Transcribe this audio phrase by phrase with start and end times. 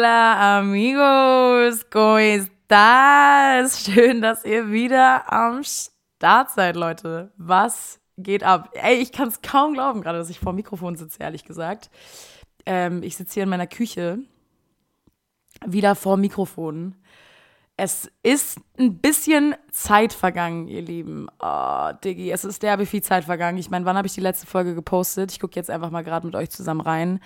[0.00, 3.84] Hola amigos, ¿cómo estás?
[3.84, 7.30] Schön, dass ihr wieder am Start seid, Leute.
[7.36, 8.70] Was geht ab?
[8.72, 11.90] Ey, ich kann es kaum glauben gerade, dass ich vor dem Mikrofon sitze, ehrlich gesagt.
[12.64, 14.20] Ähm, ich sitze hier in meiner Küche,
[15.66, 16.94] wieder vor dem Mikrofon.
[17.76, 21.28] Es ist ein bisschen Zeit vergangen, ihr Lieben.
[21.40, 23.58] Oh, Diggi, es ist derbe viel Zeit vergangen.
[23.58, 25.30] Ich meine, wann habe ich die letzte Folge gepostet?
[25.30, 27.20] Ich gucke jetzt einfach mal gerade mit euch zusammen rein.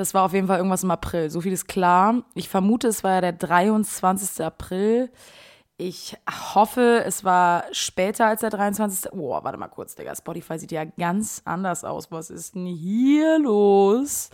[0.00, 1.28] Das war auf jeden Fall irgendwas im April.
[1.28, 2.22] So viel ist klar.
[2.34, 4.42] Ich vermute, es war ja der 23.
[4.42, 5.10] April.
[5.82, 6.14] Ich
[6.54, 9.14] hoffe, es war später als der 23.
[9.14, 10.14] Oh, warte mal kurz, Digga.
[10.14, 12.12] Spotify sieht ja ganz anders aus.
[12.12, 14.28] Was ist denn hier los?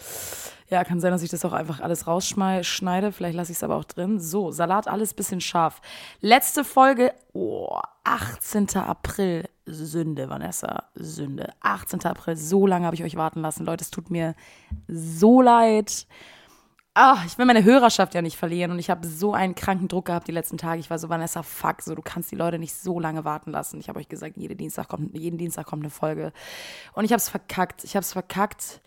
[0.68, 3.12] Ja, kann sein, dass ich das auch einfach alles rausschneide.
[3.12, 4.18] Vielleicht lasse ich es aber auch drin.
[4.18, 5.80] So, Salat, alles bisschen scharf.
[6.20, 8.76] Letzte Folge, oh, 18.
[8.78, 9.48] April.
[9.66, 10.87] Sünde, Vanessa.
[10.96, 11.52] Sünde.
[11.60, 12.04] 18.
[12.06, 12.37] April.
[12.37, 13.65] So lange habe ich euch warten lassen.
[13.65, 14.34] Leute, es tut mir
[14.88, 16.09] so leid
[16.98, 20.06] ach, ich will meine Hörerschaft ja nicht verlieren und ich habe so einen kranken Druck
[20.06, 20.80] gehabt die letzten Tage.
[20.80, 23.79] Ich war so, Vanessa, fuck, so, du kannst die Leute nicht so lange warten lassen.
[23.79, 26.32] Ich habe euch gesagt, jeden Dienstag kommt, jeden Dienstag kommt eine Folge.
[26.95, 27.84] Und ich habe es verkackt.
[27.84, 28.80] Ich habe es verkackt,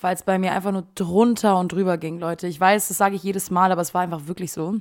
[0.00, 2.46] weil es bei mir einfach nur drunter und drüber ging, Leute.
[2.46, 4.76] Ich weiß, das sage ich jedes Mal, aber es war einfach wirklich so.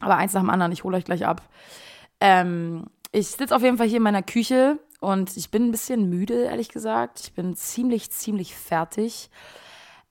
[0.00, 1.42] Aber eins nach dem anderen, ich hole euch gleich ab.
[2.22, 6.08] Ähm, ich sitze auf jeden Fall hier in meiner Küche und ich bin ein bisschen
[6.08, 7.20] müde, ehrlich gesagt.
[7.20, 9.28] Ich bin ziemlich, ziemlich fertig.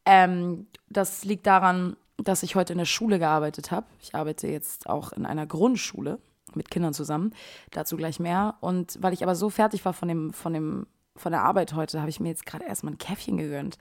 [0.07, 3.85] Ähm, das liegt daran, dass ich heute in der Schule gearbeitet habe.
[3.99, 6.19] Ich arbeite jetzt auch in einer Grundschule
[6.55, 7.33] mit Kindern zusammen.
[7.71, 8.55] Dazu gleich mehr.
[8.61, 11.99] Und weil ich aber so fertig war von, dem, von, dem, von der Arbeit heute,
[11.99, 13.77] habe ich mir jetzt gerade erstmal ein Käffchen gegönnt.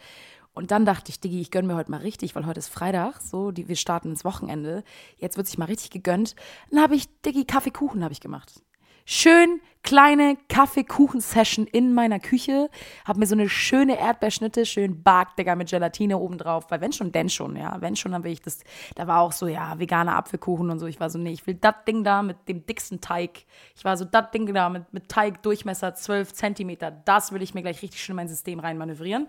[0.52, 3.20] Und dann dachte ich, Diggi, ich gönne mir heute mal richtig, weil heute ist Freitag,
[3.20, 4.82] so, die, wir starten ins Wochenende.
[5.19, 6.34] Jetzt wird sich mal richtig gegönnt.
[6.70, 8.62] Dann habe ich, Diggi, Kaffeekuchen habe ich gemacht
[9.06, 12.68] schön kleine Kaffeekuchen-Session in meiner Küche.
[13.04, 16.68] Hab mir so eine schöne Erdbeerschnitte, schön Bark, Digga, mit Gelatine obendrauf.
[16.70, 17.80] Weil wenn schon, denn schon, ja.
[17.80, 18.58] Wenn schon, dann will ich das.
[18.96, 20.86] Da war auch so, ja, veganer Apfelkuchen und so.
[20.86, 23.44] Ich war so, nee, ich will das Ding da mit dem dicksten Teig.
[23.76, 26.91] Ich war so, das Ding da mit, mit Teig, Durchmesser 12 Zentimeter.
[26.91, 29.28] Das will ich mir gleich richtig schön in mein System reinmanövrieren.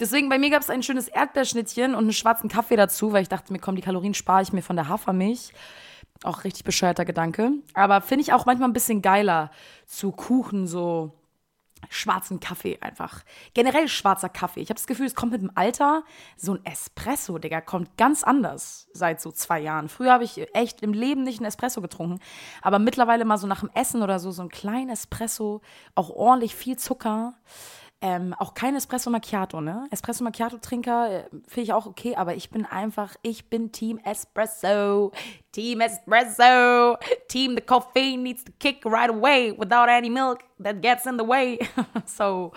[0.00, 3.28] Deswegen, bei mir gab es ein schönes Erdbeerschnittchen und einen schwarzen Kaffee dazu, weil ich
[3.28, 5.52] dachte mir, komm, die Kalorien spare ich mir von der Hafermilch.
[6.22, 7.52] Auch richtig bescheuerter Gedanke.
[7.74, 9.50] Aber finde ich auch manchmal ein bisschen geiler
[9.86, 11.12] zu Kuchen so
[11.90, 13.22] schwarzen Kaffee einfach.
[13.54, 14.60] Generell schwarzer Kaffee.
[14.60, 16.04] Ich habe das Gefühl, es kommt mit dem Alter.
[16.36, 19.88] So ein Espresso, Digga, kommt ganz anders seit so zwei Jahren.
[19.88, 22.20] Früher habe ich echt im Leben nicht einen Espresso getrunken.
[22.60, 25.60] Aber mittlerweile mal so nach dem Essen oder so, so ein kleinen Espresso,
[25.94, 27.34] auch ordentlich viel Zucker.
[28.04, 29.86] Ähm, auch kein Espresso Macchiato, ne?
[29.92, 35.12] Espresso Macchiato-Trinker äh, finde ich auch okay, aber ich bin einfach, ich bin Team Espresso.
[35.52, 36.96] Team Espresso.
[37.28, 41.24] Team the caffeine needs to kick right away without any milk that gets in the
[41.24, 41.60] way.
[42.04, 42.50] so,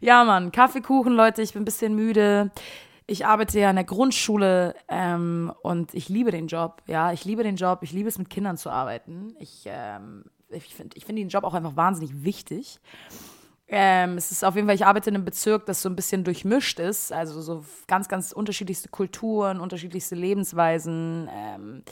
[0.00, 2.50] ja, Mann, Kaffeekuchen, Leute, ich bin ein bisschen müde.
[3.06, 6.82] Ich arbeite ja in der Grundschule ähm, und ich liebe den Job.
[6.86, 7.80] Ja, ich liebe den Job.
[7.82, 9.34] Ich liebe es, mit Kindern zu arbeiten.
[9.38, 12.80] Ich, ähm, ich finde ich find den Job auch einfach wahnsinnig wichtig.
[13.70, 16.24] Ähm, es ist auf jeden Fall, ich arbeite in einem Bezirk, das so ein bisschen
[16.24, 21.28] durchmischt ist, also so ganz, ganz unterschiedlichste Kulturen, unterschiedlichste Lebensweisen.
[21.30, 21.82] Ähm,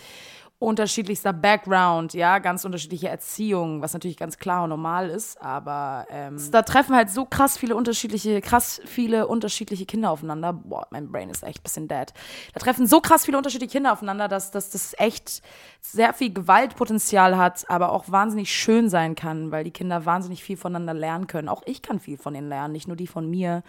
[0.59, 6.39] unterschiedlichster Background, ja, ganz unterschiedliche Erziehung, was natürlich ganz klar und normal ist, aber ähm,
[6.51, 10.55] da treffen halt so krass viele unterschiedliche, krass viele unterschiedliche Kinder aufeinander.
[10.55, 12.07] Boah, mein Brain ist echt ein bisschen dead.
[12.55, 15.43] Da treffen so krass viele unterschiedliche Kinder aufeinander, dass, dass das echt
[15.83, 20.57] sehr viel Gewaltpotenzial hat, aber auch wahnsinnig schön sein kann, weil die Kinder wahnsinnig viel
[20.57, 21.51] voneinander lernen können.
[21.51, 23.63] Auch ich kann viel von ihnen lernen, nicht nur die von mir.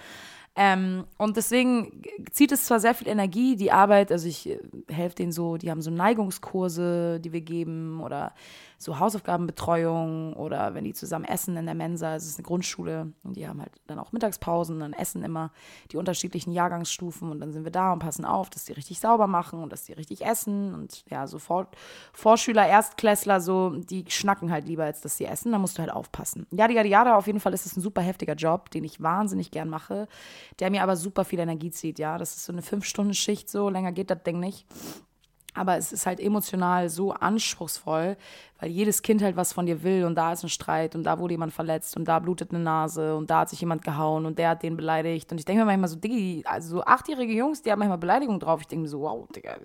[0.60, 2.02] Ähm, und deswegen
[2.32, 4.58] zieht es zwar sehr viel Energie, die Arbeit, also ich äh,
[4.90, 8.34] helfe denen so, die haben so Neigungskurse, die wir geben oder
[8.78, 13.36] so Hausaufgabenbetreuung oder wenn die zusammen essen in der Mensa, es ist eine Grundschule und
[13.36, 15.52] die haben halt dann auch Mittagspausen, dann essen immer
[15.92, 19.28] die unterschiedlichen Jahrgangsstufen und dann sind wir da und passen auf, dass die richtig sauber
[19.28, 21.68] machen und dass die richtig essen und ja, so Vor
[22.14, 25.92] Vorschüler, Erstklässler, so, die schnacken halt lieber, als dass sie essen, da musst du halt
[25.92, 26.46] aufpassen.
[26.52, 29.50] Ja, ja, ja, auf jeden Fall ist es ein super heftiger Job, den ich wahnsinnig
[29.50, 30.08] gern mache,
[30.60, 33.92] der mir aber super viel Energie zieht, ja, das ist so eine Fünf-Stunden-Schicht, so länger
[33.92, 34.66] geht das Ding nicht.
[35.58, 38.16] Aber es ist halt emotional so anspruchsvoll,
[38.60, 41.20] weil jedes Kind halt was von dir will und da ist ein Streit und da
[41.20, 44.40] wurde jemand verletzt und da blutet eine Nase und da hat sich jemand gehauen und
[44.40, 45.32] der hat den beleidigt.
[45.32, 48.40] Und ich denke mir manchmal so, Diggi, also so achtjährige Jungs, die haben manchmal Beleidigungen
[48.40, 48.62] drauf.
[48.62, 49.58] Ich denke mir so, wow, Digga.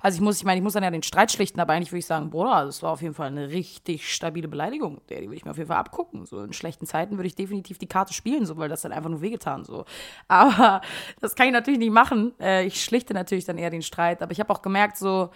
[0.00, 1.98] Also ich muss, ich meine, ich muss dann ja den Streit schlichten, aber eigentlich würde
[1.98, 5.00] ich sagen, Bruder, das war auf jeden Fall eine richtig stabile Beleidigung.
[5.10, 6.26] Die würde ich mir auf jeden Fall abgucken.
[6.26, 9.10] So in schlechten Zeiten würde ich definitiv die Karte spielen, so, weil das dann einfach
[9.10, 9.84] nur wehgetan so.
[10.28, 10.80] Aber
[11.20, 12.32] das kann ich natürlich nicht machen.
[12.40, 14.22] Äh, ich schlichte natürlich dann eher den Streit.
[14.22, 15.30] Aber ich habe auch gemerkt, so,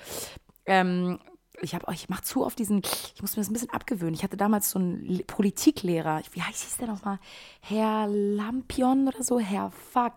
[0.64, 1.19] ähm,
[1.62, 2.82] ich habe ich mache zu oft diesen,
[3.14, 4.14] ich muss mir das ein bisschen abgewöhnen.
[4.14, 7.19] Ich hatte damals so einen Politiklehrer, wie heißt hieß der nochmal?
[7.61, 10.17] Herr Lampion oder so, Herr Fuck.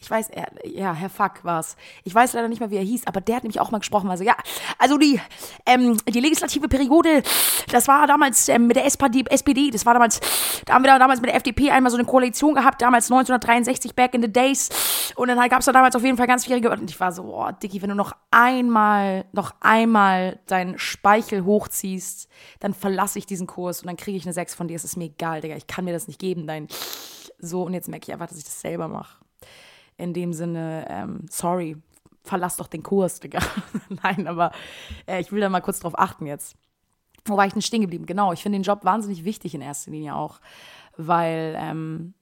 [0.00, 1.76] Ich weiß, er, ja, Herr Fuck war es.
[2.04, 4.10] Ich weiß leider nicht mehr, wie er hieß, aber der hat nämlich auch mal gesprochen.
[4.10, 4.36] Also ja,
[4.78, 5.20] also die,
[5.66, 7.22] ähm, die legislative Periode,
[7.70, 10.20] das war damals ähm, mit der SPD, das war damals,
[10.64, 13.94] da haben wir da damals mit der FDP einmal so eine Koalition gehabt, damals 1963,
[13.94, 14.68] back in the days.
[15.14, 17.22] Und dann gab es da damals auf jeden Fall ganz schwierige, und ich war so,
[17.22, 22.28] oh, Dicky, wenn du noch einmal, noch einmal dein Speichel hochziehst,
[22.60, 24.76] dann verlasse ich diesen Kurs und dann kriege ich eine 6 von dir.
[24.76, 25.56] Es ist mir egal, Digga.
[25.56, 26.46] Ich kann mir das nicht geben.
[26.46, 26.68] Dein
[27.38, 29.18] so, und jetzt merke ich einfach, dass ich das selber mache.
[29.96, 31.76] In dem Sinne, ähm, sorry,
[32.24, 33.40] verlass doch den Kurs, Digga.
[34.02, 34.52] Nein, aber
[35.06, 36.56] äh, ich will da mal kurz drauf achten jetzt.
[37.24, 38.06] Wo war ich denn stehen geblieben?
[38.06, 40.40] Genau, ich finde den Job wahnsinnig wichtig in erster Linie auch,
[40.96, 42.14] weil ähm,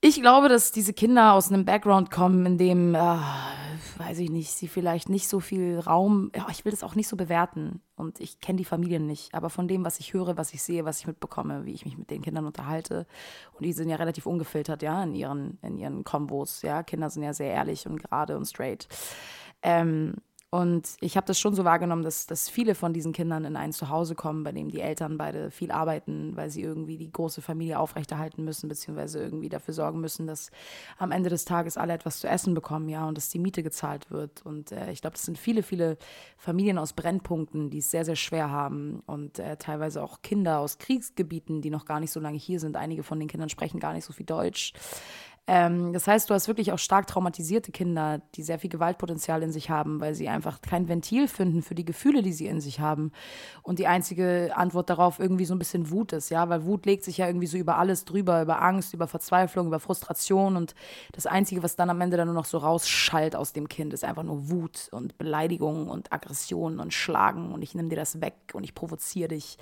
[0.00, 3.18] ich glaube, dass diese Kinder aus einem Background kommen, in dem, äh,
[3.98, 7.08] weiß ich nicht, sie vielleicht nicht so viel Raum, ja, ich will das auch nicht
[7.08, 7.82] so bewerten.
[7.96, 10.86] Und ich kenne die Familien nicht, aber von dem, was ich höre, was ich sehe,
[10.86, 13.06] was ich mitbekomme, wie ich mich mit den Kindern unterhalte
[13.52, 17.22] und die sind ja relativ ungefiltert, ja, in ihren, in ihren Kombos, ja, Kinder sind
[17.22, 18.88] ja sehr ehrlich und gerade und straight.
[19.62, 20.14] Ähm,
[20.50, 23.72] und ich habe das schon so wahrgenommen, dass, dass viele von diesen Kindern in ein
[23.72, 27.78] Zuhause kommen, bei dem die Eltern beide viel arbeiten, weil sie irgendwie die große Familie
[27.78, 30.50] aufrechterhalten müssen, beziehungsweise irgendwie dafür sorgen müssen, dass
[30.98, 34.10] am Ende des Tages alle etwas zu essen bekommen, ja, und dass die Miete gezahlt
[34.10, 34.44] wird.
[34.44, 35.98] Und äh, ich glaube, das sind viele, viele
[36.36, 40.78] Familien aus Brennpunkten, die es sehr, sehr schwer haben und äh, teilweise auch Kinder aus
[40.78, 42.76] Kriegsgebieten, die noch gar nicht so lange hier sind.
[42.76, 44.72] Einige von den Kindern sprechen gar nicht so viel Deutsch.
[45.52, 49.50] Ähm, das heißt, du hast wirklich auch stark traumatisierte Kinder, die sehr viel Gewaltpotenzial in
[49.50, 52.78] sich haben, weil sie einfach kein Ventil finden für die Gefühle, die sie in sich
[52.78, 53.10] haben.
[53.64, 57.02] Und die einzige Antwort darauf irgendwie so ein bisschen Wut ist, ja, weil Wut legt
[57.02, 60.56] sich ja irgendwie so über alles drüber, über Angst, über Verzweiflung, über Frustration.
[60.56, 60.76] Und
[61.10, 64.04] das Einzige, was dann am Ende dann nur noch so rausschallt aus dem Kind, ist
[64.04, 68.36] einfach nur Wut und Beleidigung und Aggression und Schlagen und ich nehme dir das weg
[68.52, 69.58] und ich provoziere dich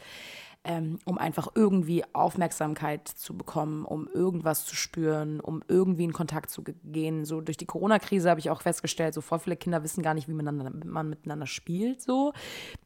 [0.69, 6.51] ähm, um einfach irgendwie Aufmerksamkeit zu bekommen, um irgendwas zu spüren, um irgendwie in Kontakt
[6.51, 7.25] zu gehen.
[7.25, 10.29] So durch die Corona-Krise habe ich auch festgestellt, so voll viele Kinder wissen gar nicht,
[10.29, 12.03] wie miteinander, man miteinander spielt.
[12.03, 12.35] So.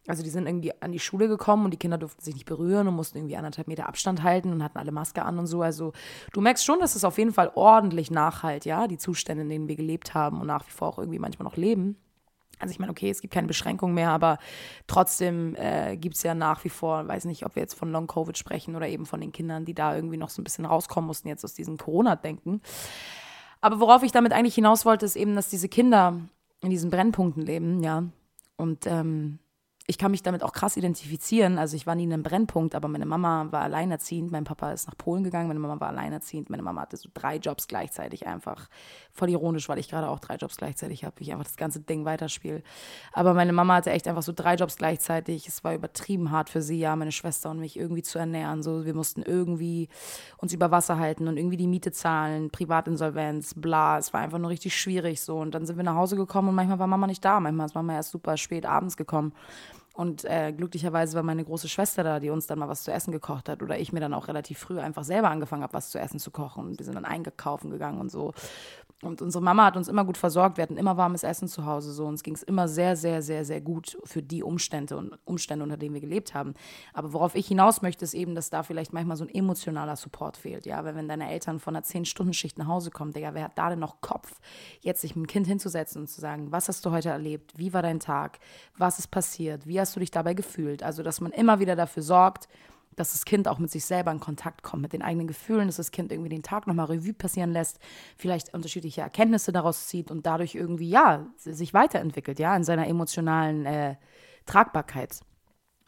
[0.07, 2.87] Also die sind irgendwie an die Schule gekommen und die Kinder durften sich nicht berühren
[2.87, 5.63] und mussten irgendwie anderthalb Meter Abstand halten und hatten alle Maske an und so.
[5.63, 5.93] Also
[6.33, 9.69] du merkst schon, dass es auf jeden Fall ordentlich nachhalt, ja, die Zustände, in denen
[9.69, 11.97] wir gelebt haben und nach wie vor auch irgendwie manchmal noch leben.
[12.63, 14.39] Also ich meine, okay, es gibt keine Beschränkungen mehr, aber
[14.87, 18.39] trotzdem äh, gibt es ja nach wie vor, weiß nicht, ob wir jetzt von Long-Covid
[18.39, 21.27] sprechen oder eben von den Kindern, die da irgendwie noch so ein bisschen rauskommen mussten
[21.27, 22.63] jetzt aus diesem Corona-Denken.
[23.61, 26.21] Aber worauf ich damit eigentlich hinaus wollte, ist eben, dass diese Kinder
[26.61, 28.05] in diesen Brennpunkten leben, ja.
[28.57, 29.41] Und ähm,
[29.87, 31.59] ich kann mich damit auch krass identifizieren.
[31.59, 34.31] Also ich war nie in einem Brennpunkt, aber meine Mama war alleinerziehend.
[34.31, 36.51] Mein Papa ist nach Polen gegangen, meine Mama war alleinerziehend.
[36.51, 38.69] Meine Mama hatte so drei Jobs gleichzeitig einfach.
[39.13, 42.05] Voll ironisch, weil ich gerade auch drei Jobs gleichzeitig habe, ich einfach das ganze Ding
[42.05, 42.63] weiterspiele.
[43.13, 45.49] Aber meine Mama hatte echt einfach so drei Jobs gleichzeitig.
[45.49, 48.63] Es war übertrieben hart für sie, ja, meine Schwester und mich irgendwie zu ernähren.
[48.63, 49.89] So, wir mussten irgendwie
[50.37, 53.99] uns über Wasser halten und irgendwie die Miete zahlen, Privatinsolvenz, bla.
[53.99, 55.39] Es war einfach nur richtig schwierig so.
[55.39, 57.41] Und dann sind wir nach Hause gekommen und manchmal war Mama nicht da.
[57.41, 59.33] Manchmal ist Mama erst super spät abends gekommen.
[59.95, 63.13] Und äh, glücklicherweise war meine große Schwester da, die uns dann mal was zu essen
[63.13, 63.63] gekocht hat.
[63.63, 66.31] Oder ich mir dann auch relativ früh einfach selber angefangen habe, was zu essen zu
[66.31, 66.65] kochen.
[66.65, 68.33] Und wir sind dann eingekaufen gegangen und so.
[69.03, 70.57] Und unsere Mama hat uns immer gut versorgt.
[70.57, 71.93] Wir hatten immer warmes Essen zu Hause.
[71.93, 72.07] So.
[72.07, 75.77] Uns ging es immer sehr, sehr, sehr, sehr gut für die Umstände und Umstände, unter
[75.77, 76.55] denen wir gelebt haben.
[76.95, 80.37] Aber worauf ich hinaus möchte, ist eben, dass da vielleicht manchmal so ein emotionaler Support
[80.37, 80.67] fehlt.
[80.67, 83.71] Ja, weil wenn deine Eltern von einer 10-Stunden-Schicht nach Hause kommen, Digga, wer hat da
[83.71, 84.41] denn noch Kopf,
[84.83, 87.59] jetzt sich mit dem Kind hinzusetzen und zu sagen, was hast du heute erlebt?
[87.59, 88.39] Wie war dein Tag?
[88.79, 89.67] Was ist passiert?
[89.67, 90.85] Wie hast du dich dabei gefühlt?
[90.85, 92.49] Also, dass man immer wieder dafür sorgt,
[92.97, 95.77] dass das Kind auch mit sich selber in Kontakt kommt, mit den eigenen Gefühlen, dass
[95.77, 97.79] das Kind irgendwie den Tag nochmal Revue passieren lässt,
[98.17, 103.67] vielleicht unterschiedliche Erkenntnisse daraus zieht und dadurch irgendwie, ja, sich weiterentwickelt, ja, in seiner emotionalen
[103.67, 103.97] äh,
[104.47, 105.21] Tragbarkeit.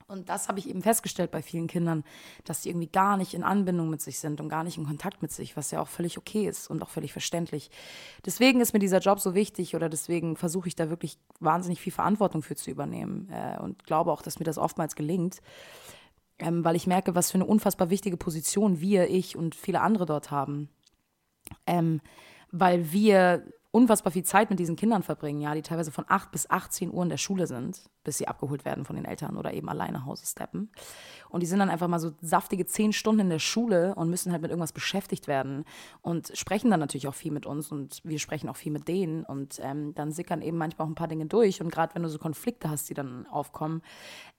[0.06, 2.04] Und das habe ich eben festgestellt bei vielen Kindern,
[2.44, 5.22] dass sie irgendwie gar nicht in Anbindung mit sich sind und gar nicht in Kontakt
[5.22, 7.70] mit sich, was ja auch völlig okay ist und auch völlig verständlich.
[8.26, 11.92] Deswegen ist mir dieser Job so wichtig oder deswegen versuche ich da wirklich wahnsinnig viel
[11.92, 15.40] Verantwortung für zu übernehmen äh, und glaube auch, dass mir das oftmals gelingt
[16.38, 20.06] ähm, weil ich merke, was für eine unfassbar wichtige Position wir, ich und viele andere
[20.06, 20.68] dort haben.
[21.66, 22.00] Ähm,
[22.50, 26.48] weil wir unfassbar viel Zeit mit diesen Kindern verbringen, ja, die teilweise von 8 bis
[26.48, 29.68] 18 Uhr in der Schule sind, bis sie abgeholt werden von den Eltern oder eben
[29.68, 30.70] alleine nach Hause steppen.
[31.28, 34.30] Und die sind dann einfach mal so saftige 10 Stunden in der Schule und müssen
[34.30, 35.64] halt mit irgendwas beschäftigt werden
[36.02, 39.24] und sprechen dann natürlich auch viel mit uns und wir sprechen auch viel mit denen
[39.24, 42.08] und ähm, dann sickern eben manchmal auch ein paar Dinge durch und gerade wenn du
[42.08, 43.82] so Konflikte hast, die dann aufkommen,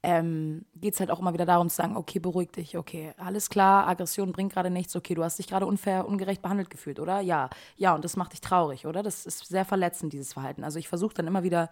[0.01, 3.49] ähm, geht es halt auch immer wieder darum zu sagen, okay, beruhig dich, okay, alles
[3.49, 7.19] klar, Aggression bringt gerade nichts, okay, du hast dich gerade unfair, ungerecht behandelt gefühlt, oder?
[7.19, 9.03] Ja, ja, und das macht dich traurig, oder?
[9.03, 10.63] Das ist sehr verletzend, dieses Verhalten.
[10.63, 11.69] Also ich versuche dann immer wieder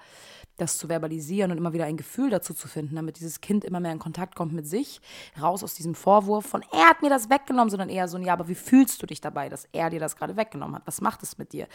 [0.57, 3.79] das zu verbalisieren und immer wieder ein Gefühl dazu zu finden, damit dieses Kind immer
[3.79, 5.01] mehr in Kontakt kommt mit sich,
[5.41, 8.47] raus aus diesem Vorwurf von, er hat mir das weggenommen, sondern eher so, ja, aber
[8.47, 10.83] wie fühlst du dich dabei, dass er dir das gerade weggenommen hat?
[10.85, 11.67] Was macht es mit dir?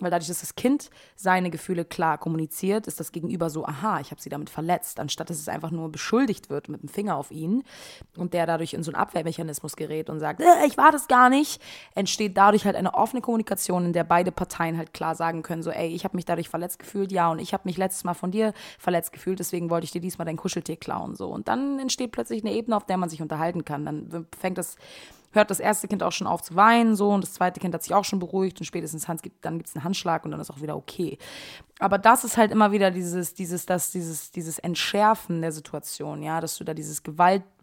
[0.00, 4.10] Weil dadurch, dass das Kind seine Gefühle klar kommuniziert, ist das Gegenüber so, aha, ich
[4.10, 7.30] habe sie damit verletzt, anstatt dass es einfach nur beschuldigt wird mit dem Finger auf
[7.30, 7.62] ihn
[8.16, 11.30] und der dadurch in so einen Abwehrmechanismus gerät und sagt, äh, ich war das gar
[11.30, 11.62] nicht,
[11.94, 15.70] entsteht dadurch halt eine offene Kommunikation, in der beide Parteien halt klar sagen können, so,
[15.70, 18.30] ey, ich habe mich dadurch verletzt gefühlt, ja, und ich habe mich letztes Mal von
[18.30, 21.28] dir verletzt gefühlt, deswegen wollte ich dir diesmal dein Kuscheltier klauen, so.
[21.28, 23.84] Und dann entsteht plötzlich eine Ebene, auf der man sich unterhalten kann.
[23.84, 24.76] Dann fängt das
[25.34, 27.82] hört das erste Kind auch schon auf zu weinen, so, und das zweite Kind hat
[27.82, 30.40] sich auch schon beruhigt und spätestens Hans gibt, dann gibt es einen Handschlag und dann
[30.40, 31.18] ist auch wieder okay.
[31.80, 36.40] Aber das ist halt immer wieder dieses, dieses, das, dieses, dieses Entschärfen der Situation, ja,
[36.40, 37.02] dass du da dieses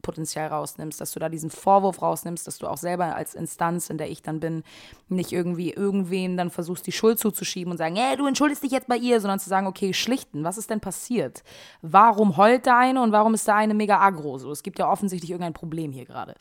[0.02, 3.98] Gewaltpotenzial rausnimmst, dass du da diesen Vorwurf rausnimmst, dass du auch selber als Instanz, in
[3.98, 4.64] der ich dann bin,
[5.10, 8.88] nicht irgendwie irgendwem dann versuchst, die Schuld zuzuschieben und sagen, hey, du entschuldigst dich jetzt
[8.88, 11.44] bei ihr, sondern zu sagen, okay, schlichten, was ist denn passiert?
[11.82, 14.38] Warum heult der eine und warum ist der eine mega aggro?
[14.38, 16.36] So, es gibt ja offensichtlich irgendein Problem hier gerade.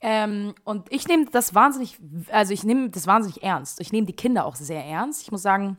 [0.00, 1.98] Ähm, und ich nehme das wahnsinnig,
[2.30, 3.80] also ich nehme das wahnsinnig ernst.
[3.80, 5.22] Ich nehme die Kinder auch sehr ernst.
[5.22, 5.76] Ich muss sagen,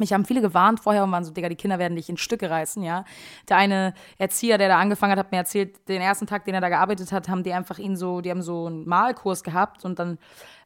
[0.00, 2.50] mich haben viele gewarnt vorher und waren so, Digga, die Kinder werden dich in Stücke
[2.50, 3.04] reißen, ja.
[3.48, 6.60] Der eine Erzieher, der da angefangen hat, hat mir erzählt, den ersten Tag, den er
[6.60, 9.98] da gearbeitet hat, haben die einfach ihn so, die haben so einen Malkurs gehabt und
[9.98, 10.18] dann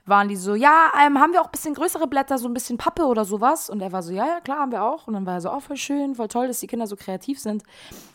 [0.04, 2.76] waren die so, ja, ähm, haben wir auch ein bisschen größere Blätter, so ein bisschen
[2.76, 3.70] Pappe oder sowas?
[3.70, 5.06] Und er war so, ja, ja, klar, haben wir auch.
[5.06, 7.38] Und dann war er so, oh, voll schön, voll toll, dass die Kinder so kreativ
[7.38, 7.62] sind.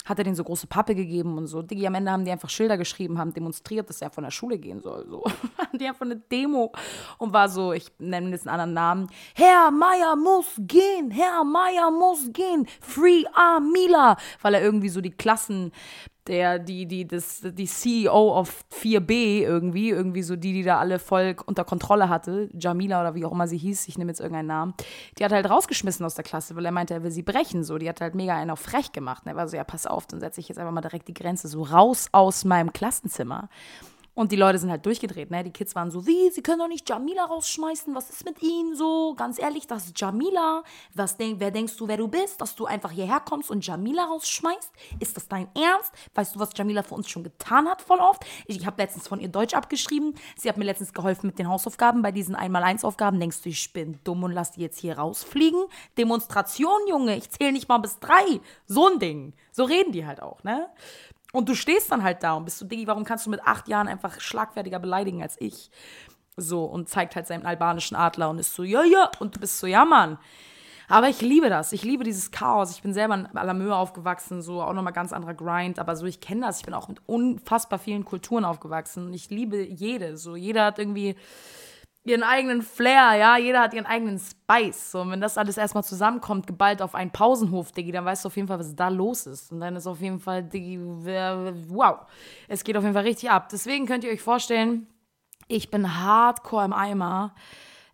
[0.05, 1.61] Hat er denen so große Pappe gegeben und so.
[1.61, 4.57] Digi, am Ende haben die einfach Schilder geschrieben, haben demonstriert, dass er von der Schule
[4.57, 5.05] gehen soll.
[5.09, 5.23] So.
[5.73, 6.73] die einfach eine Demo
[7.17, 11.91] und war so, ich nenne jetzt einen anderen Namen, Herr Meier muss gehen, Herr Meier
[11.91, 15.71] muss gehen, Free Amila, weil er irgendwie so die Klassen
[16.27, 20.99] der, die, die, das, die CEO of 4B irgendwie, irgendwie so die, die da alle
[20.99, 24.47] voll unter Kontrolle hatte, Jamila oder wie auch immer sie hieß, ich nehme jetzt irgendeinen
[24.47, 24.73] Namen,
[25.17, 27.77] die hat halt rausgeschmissen aus der Klasse, weil er meinte, er will sie brechen, so,
[27.77, 30.19] die hat halt mega einen auf frech gemacht, er war so, ja, pass auf, dann
[30.19, 33.49] setze ich jetzt einfach mal direkt die Grenze so raus aus meinem Klassenzimmer
[34.17, 35.43] und die Leute sind halt durchgedreht, ne?
[35.43, 38.75] Die Kids waren so, wie, sie können doch nicht Jamila rausschmeißen, was ist mit ihnen
[38.75, 39.13] so?
[39.13, 40.63] Ganz ehrlich, das ist Jamila.
[40.95, 44.05] Was denk, wer denkst du, wer du bist, dass du einfach hierher kommst und Jamila
[44.05, 44.71] rausschmeißt?
[44.99, 45.93] Ist das dein Ernst?
[46.15, 48.25] Weißt du, was Jamila für uns schon getan hat voll oft?
[48.47, 50.15] Ich, ich habe letztens von ihr Deutsch abgeschrieben.
[50.35, 52.01] Sie hat mir letztens geholfen mit den Hausaufgaben.
[52.01, 55.63] Bei diesen Einmal-Eins-Aufgaben denkst du, ich bin dumm und lass die jetzt hier rausfliegen?
[55.95, 58.41] Demonstration, Junge, ich zähle nicht mal bis drei.
[58.65, 59.33] So ein Ding.
[59.51, 60.69] So reden die halt auch, ne?
[61.33, 63.67] Und du stehst dann halt da und bist so, Diggi, warum kannst du mit acht
[63.67, 65.69] Jahren einfach schlagfertiger beleidigen als ich?
[66.37, 69.11] So, und zeigt halt seinen albanischen Adler und ist so, ja, ja.
[69.19, 70.17] Und du bist so, ja, Mann.
[70.87, 71.73] Aber ich liebe das.
[71.73, 72.71] Ich liebe dieses Chaos.
[72.71, 75.79] Ich bin selber in Alamö aufgewachsen, so auch nochmal ganz anderer Grind.
[75.79, 76.59] Aber so, ich kenne das.
[76.59, 79.13] Ich bin auch mit unfassbar vielen Kulturen aufgewachsen.
[79.13, 80.15] Ich liebe jede.
[80.15, 81.15] So, jeder hat irgendwie
[82.09, 84.91] ihren eigenen Flair, ja, jeder hat ihren eigenen Spice.
[84.91, 88.27] So, und wenn das alles erstmal zusammenkommt, geballt auf einen Pausenhof, Diggi, dann weißt du
[88.27, 89.51] auf jeden Fall, was da los ist.
[89.51, 91.99] Und dann ist auf jeden Fall, Diggi, wow,
[92.47, 93.49] es geht auf jeden Fall richtig ab.
[93.49, 94.87] Deswegen könnt ihr euch vorstellen,
[95.47, 97.33] ich bin hardcore im Eimer.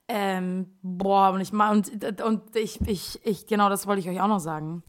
[0.07, 4.27] Ähm, boah, und ich und, und ich, ich, ich, genau das wollte ich euch auch
[4.27, 4.83] noch sagen.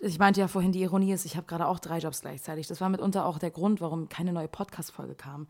[0.00, 2.66] Ich meinte ja vorhin, die Ironie ist, ich habe gerade auch drei Jobs gleichzeitig.
[2.66, 5.46] Das war mitunter auch der Grund, warum keine neue Podcast-Folge kam.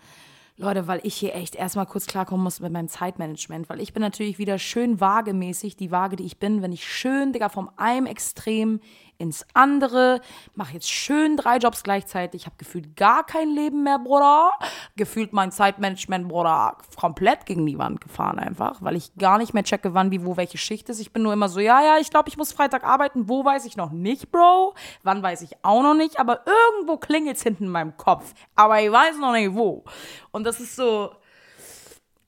[0.57, 4.03] Leute, weil ich hier echt erstmal kurz klarkommen muss mit meinem Zeitmanagement, weil ich bin
[4.03, 8.07] natürlich wieder schön waagemäßig, die Waage, die ich bin, wenn ich schön, Digga, vom einem
[8.07, 8.81] Extrem
[9.19, 10.21] ins andere,
[10.55, 14.51] mache jetzt schön drei Jobs gleichzeitig, habe gefühlt gar kein Leben mehr, Bruder.
[14.97, 19.65] Gefühlt mein Zeitmanagement, Bruder, komplett gegen die Wand gefahren einfach, weil ich gar nicht mehr
[19.65, 21.01] checke, wann, wie, wo, welche Schicht ist.
[21.01, 23.29] Ich bin nur immer so, ja, ja, ich glaube, ich muss Freitag arbeiten.
[23.29, 24.75] Wo weiß ich noch nicht, Bro?
[25.03, 28.35] Wann weiß ich auch noch nicht, aber irgendwo klingelt es hinten in meinem Kopf.
[28.57, 29.85] Aber ich weiß noch nicht wo.
[30.33, 31.13] Und das ist so,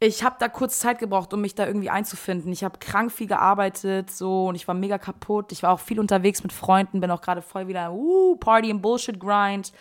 [0.01, 2.53] ich habe da kurz Zeit gebraucht, um mich da irgendwie einzufinden.
[2.53, 5.53] Ich habe krank viel gearbeitet, so und ich war mega kaputt.
[5.53, 8.83] Ich war auch viel unterwegs mit Freunden, bin auch gerade voll wieder uh, Party and
[8.83, 9.73] Bullshit Grind.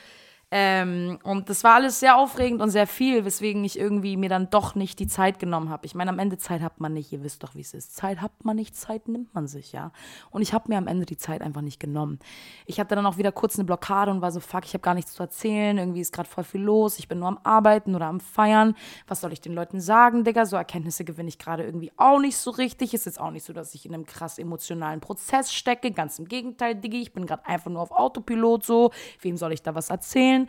[0.56, 4.52] Ähm, und das war alles sehr aufregend und sehr viel, weswegen ich irgendwie mir dann
[4.52, 5.88] doch nicht die Zeit genommen habe.
[5.88, 7.96] Ich meine, am Ende Zeit hat man nicht, ihr wisst doch, wie es ist.
[7.96, 9.92] Zeit hat man nicht, Zeit nimmt man sich, ja.
[10.30, 12.20] Und ich habe mir am Ende die Zeit einfach nicht genommen.
[12.68, 14.94] Ich hatte dann auch wieder kurz eine Blockade und war so, fuck, ich habe gar
[14.94, 18.06] nichts zu erzählen, irgendwie ist gerade voll viel los, ich bin nur am Arbeiten oder
[18.06, 18.76] am Feiern.
[19.08, 20.46] Was soll ich den Leuten sagen, Digga?
[20.46, 22.94] So Erkenntnisse gewinne ich gerade irgendwie auch nicht so richtig.
[22.94, 25.90] Ist jetzt auch nicht so, dass ich in einem krass emotionalen Prozess stecke.
[25.90, 28.92] Ganz im Gegenteil, Diggi, ich bin gerade einfach nur auf Autopilot so.
[29.20, 30.43] Wem soll ich da was erzählen?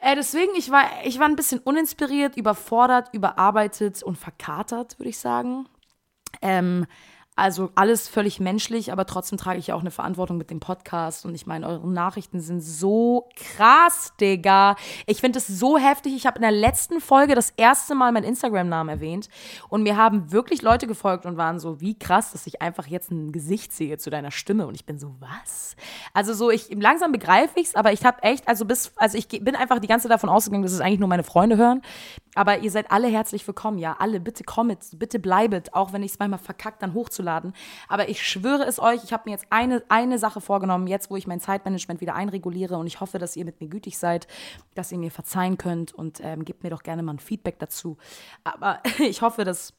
[0.00, 5.18] Äh, deswegen, ich war, ich war ein bisschen uninspiriert, überfordert, überarbeitet und verkatert, würde ich
[5.18, 5.68] sagen.
[6.40, 6.86] Ähm,
[7.34, 11.24] Also alles völlig menschlich, aber trotzdem trage ich auch eine Verantwortung mit dem Podcast.
[11.24, 14.76] Und ich meine, eure Nachrichten sind so krass, Digga.
[15.06, 16.14] Ich finde es so heftig.
[16.14, 19.30] Ich habe in der letzten Folge das erste Mal meinen Instagram-Namen erwähnt.
[19.70, 23.10] Und mir haben wirklich Leute gefolgt und waren so, wie krass, dass ich einfach jetzt
[23.10, 24.66] ein Gesicht sehe zu deiner Stimme.
[24.66, 25.74] Und ich bin so, was?
[26.12, 29.28] Also so, ich langsam begreife ich es, aber ich habe echt, also bis, also ich
[29.28, 31.80] bin einfach die ganze Zeit davon ausgegangen, dass es eigentlich nur meine Freunde hören.
[32.34, 33.96] Aber ihr seid alle herzlich willkommen, ja.
[33.98, 37.52] Alle, bitte kommet, bitte bleibet, auch wenn ich es manchmal verkackt, dann hochzuladen.
[37.88, 41.16] Aber ich schwöre es euch, ich habe mir jetzt eine, eine Sache vorgenommen, jetzt wo
[41.16, 44.26] ich mein Zeitmanagement wieder einreguliere und ich hoffe, dass ihr mit mir gütig seid,
[44.74, 47.98] dass ihr mir verzeihen könnt und ähm, gebt mir doch gerne mal ein Feedback dazu.
[48.44, 49.74] Aber ich hoffe, dass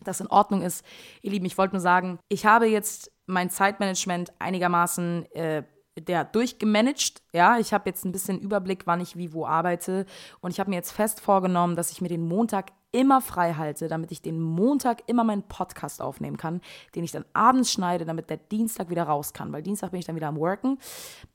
[0.00, 0.84] das in Ordnung ist.
[1.22, 5.62] Ihr Lieben, ich wollte nur sagen, ich habe jetzt mein Zeitmanagement einigermaßen äh,
[5.98, 7.22] der durchgemanagt.
[7.32, 10.06] Ja, ich habe jetzt ein bisschen Überblick, wann ich wie wo arbeite.
[10.40, 13.88] Und ich habe mir jetzt fest vorgenommen, dass ich mir den Montag immer frei halte,
[13.88, 16.60] damit ich den Montag immer meinen Podcast aufnehmen kann,
[16.94, 20.06] den ich dann abends schneide, damit der Dienstag wieder raus kann, weil Dienstag bin ich
[20.06, 20.78] dann wieder am Worken.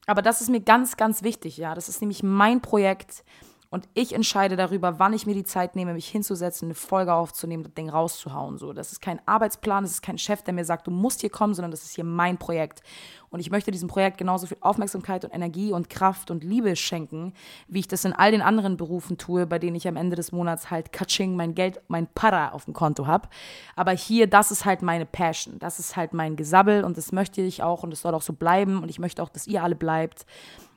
[0.06, 1.76] Aber das ist mir ganz, ganz wichtig, ja.
[1.76, 3.26] Das ist nämlich mein Projekt.
[3.72, 7.64] Und ich entscheide darüber, wann ich mir die Zeit nehme, mich hinzusetzen, eine Folge aufzunehmen,
[7.64, 8.58] das Ding rauszuhauen.
[8.58, 11.30] So, das ist kein Arbeitsplan, das ist kein Chef, der mir sagt, du musst hier
[11.30, 12.82] kommen, sondern das ist hier mein Projekt.
[13.30, 17.34] Und ich möchte diesem Projekt genauso viel Aufmerksamkeit und Energie und Kraft und Liebe schenken,
[17.68, 20.32] wie ich das in all den anderen Berufen tue, bei denen ich am Ende des
[20.32, 23.30] Monats halt Katsching, mein Geld, mein Para auf dem Konto habe.
[23.76, 25.60] Aber hier, das ist halt meine Passion.
[25.60, 28.34] Das ist halt mein Gesabbel und das möchte ich auch und es soll auch so
[28.34, 30.26] bleiben und ich möchte auch, dass ihr alle bleibt.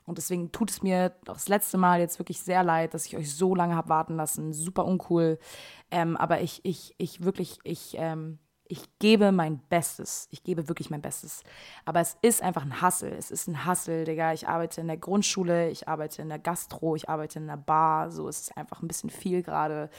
[0.07, 3.35] Und deswegen tut es mir das letzte Mal jetzt wirklich sehr leid, dass ich euch
[3.35, 4.53] so lange habe warten lassen.
[4.53, 5.39] Super uncool.
[5.91, 10.29] Ähm, aber ich, ich, ich wirklich, ich, ähm, ich gebe mein Bestes.
[10.31, 11.43] Ich gebe wirklich mein Bestes.
[11.85, 13.13] Aber es ist einfach ein Hassel.
[13.13, 14.33] Es ist ein Hassel, Digga.
[14.33, 18.11] Ich arbeite in der Grundschule, ich arbeite in der Gastro, ich arbeite in der Bar.
[18.11, 19.91] So es ist einfach ein bisschen viel gerade.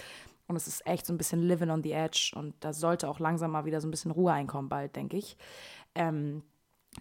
[0.48, 2.34] Und es ist echt so ein bisschen living on the edge.
[2.36, 5.38] Und da sollte auch langsam mal wieder so ein bisschen Ruhe einkommen, bald, denke ich.
[5.96, 6.44] Ähm,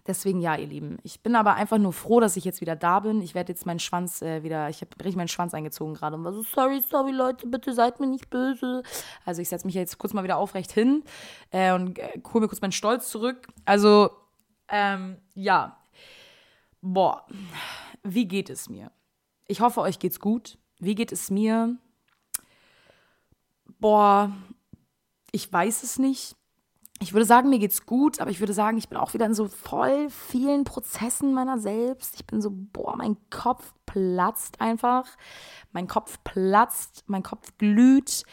[0.07, 0.99] Deswegen ja, ihr Lieben.
[1.03, 3.21] Ich bin aber einfach nur froh, dass ich jetzt wieder da bin.
[3.21, 6.25] Ich werde jetzt meinen Schwanz äh, wieder, ich habe richtig meinen Schwanz eingezogen gerade und
[6.25, 8.83] war so, sorry, sorry Leute, bitte seid mir nicht böse.
[9.25, 11.05] Also ich setze mich jetzt kurz mal wieder aufrecht hin
[11.51, 13.47] äh, und äh, hole mir kurz meinen Stolz zurück.
[13.65, 14.11] Also,
[14.69, 15.79] ähm, ja.
[16.81, 17.27] Boah,
[18.03, 18.91] wie geht es mir?
[19.47, 20.59] Ich hoffe, euch geht's gut.
[20.81, 21.77] Wie geht es mir?
[23.79, 24.33] Boah,
[25.31, 26.37] ich weiß es nicht
[27.01, 29.35] ich würde sagen, mir geht's gut, aber ich würde sagen, ich bin auch wieder in
[29.35, 32.15] so voll vielen Prozessen meiner selbst.
[32.15, 35.07] Ich bin so, boah, mein Kopf platzt einfach.
[35.73, 38.25] Mein Kopf platzt, mein Kopf glüht.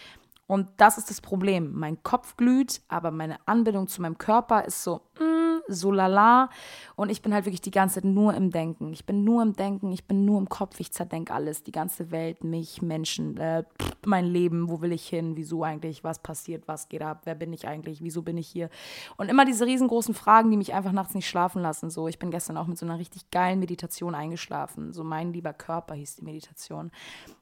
[0.45, 1.73] Und das ist das Problem.
[1.73, 5.38] Mein Kopf glüht, aber meine Anbindung zu meinem Körper ist so, mm,
[5.69, 6.49] so lala.
[6.95, 8.91] Und ich bin halt wirklich die ganze Zeit nur im Denken.
[8.93, 11.63] Ich bin nur im Denken, ich bin nur im Kopf, ich zerdenke alles.
[11.63, 13.63] Die ganze Welt, mich, Menschen, äh,
[14.05, 17.53] mein Leben, wo will ich hin, wieso eigentlich, was passiert, was geht ab, wer bin
[17.53, 18.69] ich eigentlich, wieso bin ich hier.
[19.17, 21.89] Und immer diese riesengroßen Fragen, die mich einfach nachts nicht schlafen lassen.
[21.89, 24.93] So, ich bin gestern auch mit so einer richtig geilen Meditation eingeschlafen.
[24.93, 26.91] So, mein lieber Körper hieß die Meditation.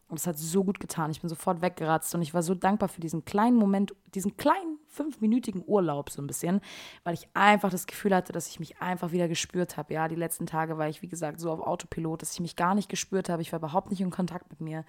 [0.09, 1.11] Und es hat so gut getan.
[1.11, 4.79] Ich bin sofort weggeratzt und ich war so dankbar für diesen kleinen Moment, diesen kleinen
[4.97, 6.61] fünfminütigen Urlaub so ein bisschen,
[7.03, 9.93] weil ich einfach das Gefühl hatte, dass ich mich einfach wieder gespürt habe.
[9.93, 12.75] Ja, die letzten Tage war ich, wie gesagt, so auf Autopilot, dass ich mich gar
[12.75, 13.41] nicht gespürt habe.
[13.41, 14.83] Ich war überhaupt nicht in Kontakt mit mir.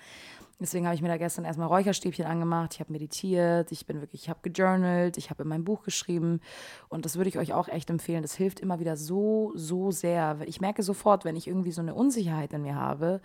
[0.61, 2.75] Deswegen habe ich mir da gestern erstmal Räucherstäbchen angemacht.
[2.75, 6.41] Ich habe meditiert, ich bin wirklich, ich habe gejournalt, ich habe in mein Buch geschrieben.
[6.89, 8.23] Und das würde ich euch auch echt empfehlen.
[8.23, 10.39] Das hilft immer wieder so, so sehr.
[10.47, 13.21] Ich merke sofort, wenn ich irgendwie so eine Unsicherheit in mir habe,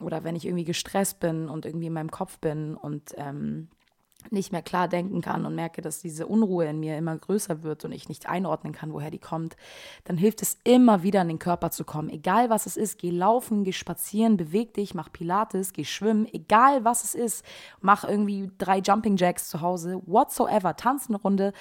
[0.00, 3.68] oder wenn ich irgendwie gestresst bin und irgendwie in meinem Kopf bin und ähm,
[4.30, 7.84] nicht mehr klar denken kann und merke, dass diese Unruhe in mir immer größer wird
[7.84, 9.56] und ich nicht einordnen kann, woher die kommt,
[10.04, 12.10] dann hilft es immer wieder in den Körper zu kommen.
[12.10, 16.84] Egal was es ist, geh laufen, geh spazieren, beweg dich, mach Pilates, geh schwimmen, egal
[16.84, 17.44] was es ist,
[17.80, 21.52] mach irgendwie drei Jumping Jacks zu Hause, whatsoever, tanz eine Runde,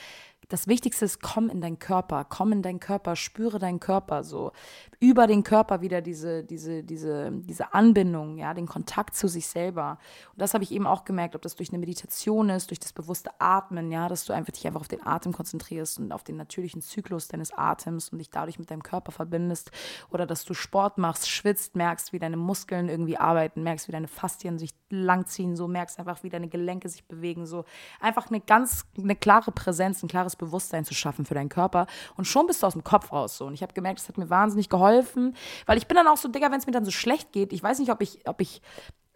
[0.49, 4.53] das Wichtigste ist, komm in deinen Körper, komm in deinen Körper, spüre deinen Körper so.
[4.99, 9.99] Über den Körper wieder diese, diese, diese, diese Anbindung, ja, den Kontakt zu sich selber.
[10.31, 12.93] Und das habe ich eben auch gemerkt, ob das durch eine Meditation ist, durch das
[12.93, 16.37] bewusste Atmen, ja, dass du einfach dich einfach auf den Atem konzentrierst und auf den
[16.37, 19.71] natürlichen Zyklus deines Atems und dich dadurch mit deinem Körper verbindest.
[20.11, 24.07] Oder dass du Sport machst, schwitzt, merkst, wie deine Muskeln irgendwie arbeiten, merkst, wie deine
[24.07, 27.65] Faszien sich langziehen, so merkst einfach, wie deine Gelenke sich bewegen, so
[27.99, 31.87] einfach eine ganz, eine klare Präsenz, ein klares Bewusstsein zu schaffen für deinen Körper.
[32.15, 33.45] Und schon bist du aus dem Kopf raus so.
[33.45, 36.27] Und ich habe gemerkt, das hat mir wahnsinnig geholfen, weil ich bin dann auch so,
[36.27, 38.61] Digga, wenn es mir dann so schlecht geht, ich weiß nicht, ob ich, ob ich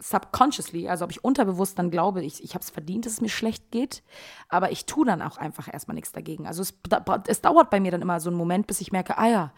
[0.01, 3.29] subconsciously, also ob ich unterbewusst dann glaube, ich, ich habe es verdient, dass es mir
[3.29, 4.03] schlecht geht,
[4.49, 6.47] aber ich tue dann auch einfach erstmal nichts dagegen.
[6.47, 6.73] Also es,
[7.27, 9.53] es dauert bei mir dann immer so einen Moment, bis ich merke, ah ja,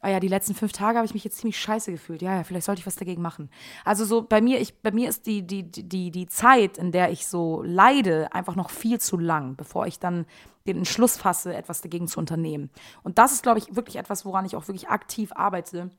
[0.00, 2.22] ah ja, die letzten fünf Tage habe ich mich jetzt ziemlich scheiße gefühlt.
[2.22, 3.50] Ja, ja, vielleicht sollte ich was dagegen machen.
[3.84, 7.10] Also so bei mir, ich, bei mir ist die, die, die, die Zeit, in der
[7.10, 10.26] ich so leide, einfach noch viel zu lang, bevor ich dann
[10.66, 12.70] den Entschluss fasse, etwas dagegen zu unternehmen.
[13.02, 15.90] Und das ist, glaube ich, wirklich etwas, woran ich auch wirklich aktiv arbeite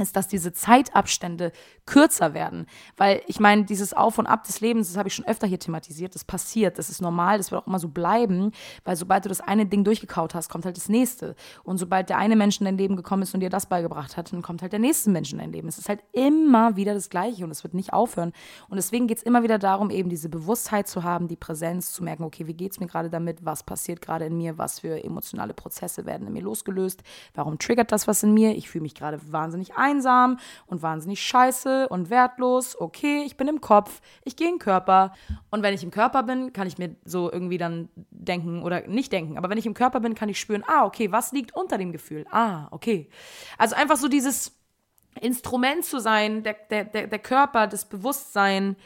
[0.00, 1.52] ist, dass diese Zeitabstände
[1.86, 2.66] kürzer werden.
[2.96, 5.58] Weil ich meine, dieses Auf und Ab des Lebens, das habe ich schon öfter hier
[5.58, 8.52] thematisiert, das passiert, das ist normal, das wird auch immer so bleiben,
[8.84, 11.34] weil sobald du das eine Ding durchgekaut hast, kommt halt das nächste.
[11.64, 14.32] Und sobald der eine Mensch in dein Leben gekommen ist und dir das beigebracht hat,
[14.32, 15.68] dann kommt halt der nächste Mensch in dein Leben.
[15.68, 18.32] Es ist halt immer wieder das Gleiche und es wird nicht aufhören.
[18.68, 22.04] Und deswegen geht es immer wieder darum, eben diese Bewusstheit zu haben, die Präsenz zu
[22.04, 25.02] merken, okay, wie geht es mir gerade damit, was passiert gerade in mir, was für
[25.02, 27.02] emotionale Prozesse werden in mir losgelöst,
[27.34, 31.88] warum triggert das was in mir, ich fühle mich gerade wahnsinnig einsam und wahnsinnig scheiße
[31.88, 32.80] und wertlos.
[32.80, 35.12] Okay, ich bin im Kopf, ich gehe in den Körper.
[35.50, 39.12] Und wenn ich im Körper bin, kann ich mir so irgendwie dann denken oder nicht
[39.12, 41.78] denken, aber wenn ich im Körper bin, kann ich spüren, ah, okay, was liegt unter
[41.78, 42.26] dem Gefühl?
[42.30, 43.08] Ah, okay.
[43.58, 44.56] Also einfach so dieses
[45.20, 48.76] Instrument zu sein, der, der, der, der Körper, das Bewusstsein,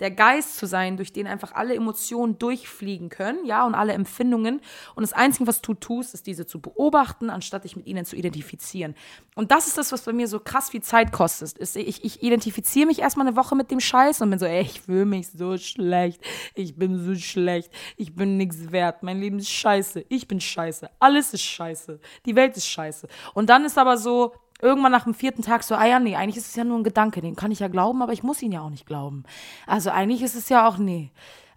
[0.00, 4.60] der Geist zu sein, durch den einfach alle Emotionen durchfliegen können, ja, und alle Empfindungen.
[4.96, 8.16] Und das Einzige, was du tust, ist diese zu beobachten, anstatt dich mit ihnen zu
[8.16, 8.94] identifizieren.
[9.36, 11.56] Und das ist das, was bei mir so krass viel Zeit kostet.
[11.58, 14.62] Ist, ich, ich identifiziere mich erstmal eine Woche mit dem Scheiß und bin so, ey,
[14.62, 16.20] ich fühle mich so schlecht.
[16.54, 17.70] Ich bin so schlecht.
[17.96, 19.02] Ich bin nichts wert.
[19.04, 20.06] Mein Leben ist scheiße.
[20.08, 20.90] Ich bin scheiße.
[20.98, 22.00] Alles ist scheiße.
[22.26, 23.06] Die Welt ist scheiße.
[23.34, 26.36] Und dann ist aber so, irgendwann nach dem vierten Tag so, ah ja, nee, eigentlich
[26.36, 28.52] ist es ja nur ein Gedanke, den kann ich ja glauben, aber ich muss ihn
[28.52, 29.24] ja auch nicht glauben.
[29.66, 31.10] Also eigentlich ist es ja auch, nee.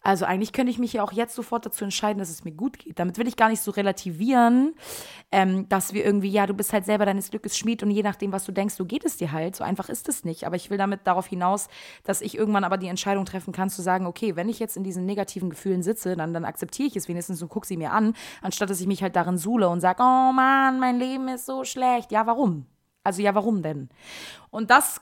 [0.07, 2.79] Also eigentlich könnte ich mich ja auch jetzt sofort dazu entscheiden, dass es mir gut
[2.79, 2.97] geht.
[2.97, 4.73] Damit will ich gar nicht so relativieren,
[5.33, 8.31] ähm, dass wir irgendwie, ja, du bist halt selber deines Glückes Schmied und je nachdem,
[8.31, 9.57] was du denkst, so geht es dir halt.
[9.57, 10.45] So einfach ist es nicht.
[10.45, 11.67] Aber ich will damit darauf hinaus,
[12.05, 14.85] dass ich irgendwann aber die Entscheidung treffen kann, zu sagen, okay, wenn ich jetzt in
[14.85, 18.13] diesen negativen Gefühlen sitze, dann, dann akzeptiere ich es wenigstens und gucke sie mir an,
[18.41, 21.65] anstatt dass ich mich halt darin suhle und sage, oh Mann, mein Leben ist so
[21.65, 22.13] schlecht.
[22.13, 22.65] Ja, warum?
[23.07, 23.87] Also ja, warum denn?
[24.49, 24.99] Und das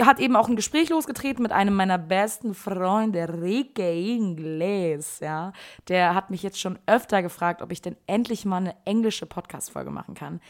[0.00, 5.52] hat eben auch ein Gespräch losgetreten mit einem meiner besten Freunde, Rique Ingles, ja.
[5.86, 9.92] Der hat mich jetzt schon öfter gefragt, ob ich denn endlich mal eine englische Podcast-Folge
[9.92, 10.40] machen kann.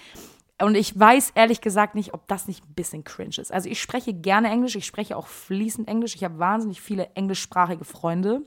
[0.63, 3.53] Und ich weiß ehrlich gesagt nicht, ob das nicht ein bisschen cringe ist.
[3.53, 6.15] Also ich spreche gerne Englisch, ich spreche auch fließend Englisch.
[6.15, 8.41] Ich habe wahnsinnig viele englischsprachige Freunde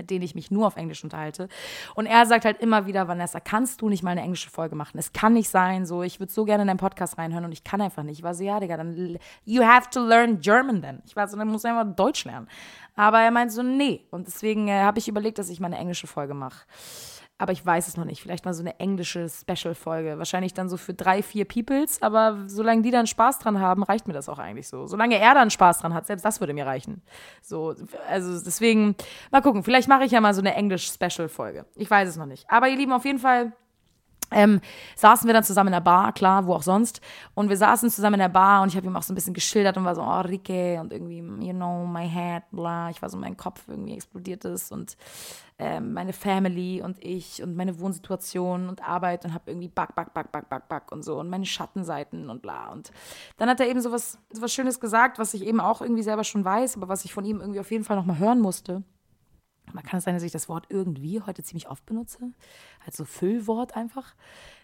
[0.00, 1.48] mit denen ich mich nur auf Englisch unterhalte.
[1.94, 4.98] Und er sagt halt immer wieder, Vanessa, kannst du nicht mal eine englische Folge machen?
[4.98, 7.64] Es kann nicht sein, so, ich würde so gerne in deinen Podcast reinhören und ich
[7.64, 8.18] kann einfach nicht.
[8.18, 11.02] Ich war so, ja, Digga, dann, you have to learn German then.
[11.04, 12.48] Ich war so, dann muss einfach Deutsch lernen.
[12.96, 14.06] Aber er meint so, nee.
[14.10, 16.64] Und deswegen äh, habe ich überlegt, dass ich mal eine englische Folge mache.
[17.40, 18.20] Aber ich weiß es noch nicht.
[18.20, 20.18] Vielleicht mal so eine englische Special-Folge.
[20.18, 22.02] Wahrscheinlich dann so für drei, vier Peoples.
[22.02, 24.86] Aber solange die dann Spaß dran haben, reicht mir das auch eigentlich so.
[24.86, 27.00] Solange er dann Spaß dran hat, selbst das würde mir reichen.
[27.40, 27.74] So,
[28.06, 28.94] also deswegen,
[29.30, 29.64] mal gucken.
[29.64, 31.64] Vielleicht mache ich ja mal so eine Englisch-Special-Folge.
[31.76, 32.44] Ich weiß es noch nicht.
[32.50, 33.52] Aber ihr Lieben, auf jeden Fall
[34.30, 34.60] ähm,
[34.96, 37.00] saßen wir dann zusammen in der Bar, klar, wo auch sonst.
[37.34, 39.34] Und wir saßen zusammen in der Bar und ich habe ihm auch so ein bisschen
[39.34, 42.90] geschildert und war so, oh, Rike, und irgendwie, you know, my head, bla.
[42.90, 44.96] Ich war so, mein Kopf irgendwie explodiert ist und
[45.60, 50.14] ähm, meine Family und ich und meine Wohnsituation und Arbeit und habe irgendwie back, back,
[50.14, 52.70] back, back, back, back und so und meine Schattenseiten und bla.
[52.72, 52.90] Und
[53.36, 56.02] dann hat er eben so was, so was Schönes gesagt, was ich eben auch irgendwie
[56.02, 58.82] selber schon weiß, aber was ich von ihm irgendwie auf jeden Fall nochmal hören musste.
[59.74, 62.32] Man kann es sein, dass ich das Wort irgendwie heute ziemlich oft benutze.
[62.80, 64.14] Halt so Füllwort einfach.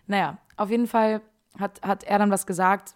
[0.06, 1.20] Naja, auf jeden Fall
[1.58, 2.94] hat, hat er dann was gesagt,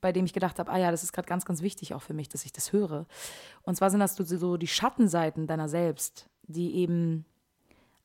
[0.00, 2.14] bei dem ich gedacht habe, ah ja, das ist gerade ganz, ganz wichtig auch für
[2.14, 3.06] mich, dass ich das höre.
[3.62, 7.24] Und zwar sind das so die Schattenseiten deiner selbst, die eben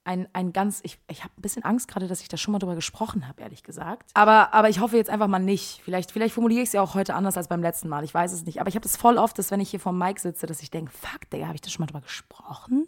[0.03, 2.59] ein, ein ganz, ich, ich habe ein bisschen Angst gerade, dass ich da schon mal
[2.59, 4.09] drüber gesprochen habe, ehrlich gesagt.
[4.15, 5.81] Aber, aber ich hoffe jetzt einfach mal nicht.
[5.83, 8.03] Vielleicht, vielleicht formuliere ich es ja auch heute anders als beim letzten Mal.
[8.03, 8.59] Ich weiß es nicht.
[8.59, 10.71] Aber ich habe das voll oft, dass wenn ich hier vor Mike sitze, dass ich
[10.71, 12.87] denke, fuck, Digga, habe ich da schon mal drüber gesprochen?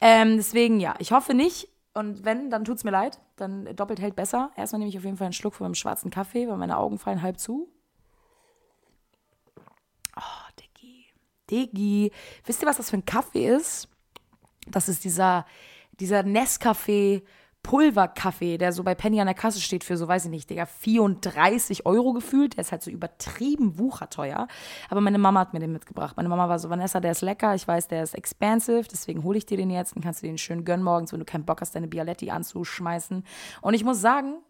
[0.00, 1.68] Ähm, deswegen, ja, ich hoffe nicht.
[1.94, 3.18] Und wenn, dann tut es mir leid.
[3.36, 4.50] Dann doppelt hält besser.
[4.56, 6.98] Erstmal nehme ich auf jeden Fall einen Schluck von meinem schwarzen Kaffee, weil meine Augen
[6.98, 7.68] fallen halb zu.
[10.16, 11.06] Oh, Diggi.
[11.50, 12.12] Diggi.
[12.44, 13.88] Wisst ihr, was das für ein Kaffee ist?
[14.66, 15.46] Das ist dieser
[16.02, 17.22] dieser Nescafé
[17.62, 20.66] Pulverkaffee, der so bei Penny an der Kasse steht für so, weiß ich nicht, Digga,
[20.66, 22.56] 34 Euro gefühlt.
[22.56, 24.48] Der ist halt so übertrieben wucherteuer.
[24.90, 26.16] Aber meine Mama hat mir den mitgebracht.
[26.16, 27.54] Meine Mama war so, Vanessa, der ist lecker.
[27.54, 28.88] Ich weiß, der ist expensive.
[28.90, 29.94] Deswegen hole ich dir den jetzt.
[29.94, 33.24] Dann kannst du den schön gönnen morgens, wenn du keinen Bock hast, deine Bialetti anzuschmeißen.
[33.60, 34.42] Und ich muss sagen,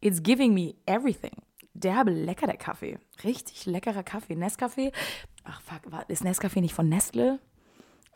[0.00, 1.36] it's giving me everything.
[1.74, 2.98] Derbe lecker, der Kaffee.
[3.22, 4.32] Richtig leckerer Kaffee.
[4.34, 4.92] Nescafé.
[5.44, 7.38] Ach, fuck, ist Nescafé nicht von Nestle?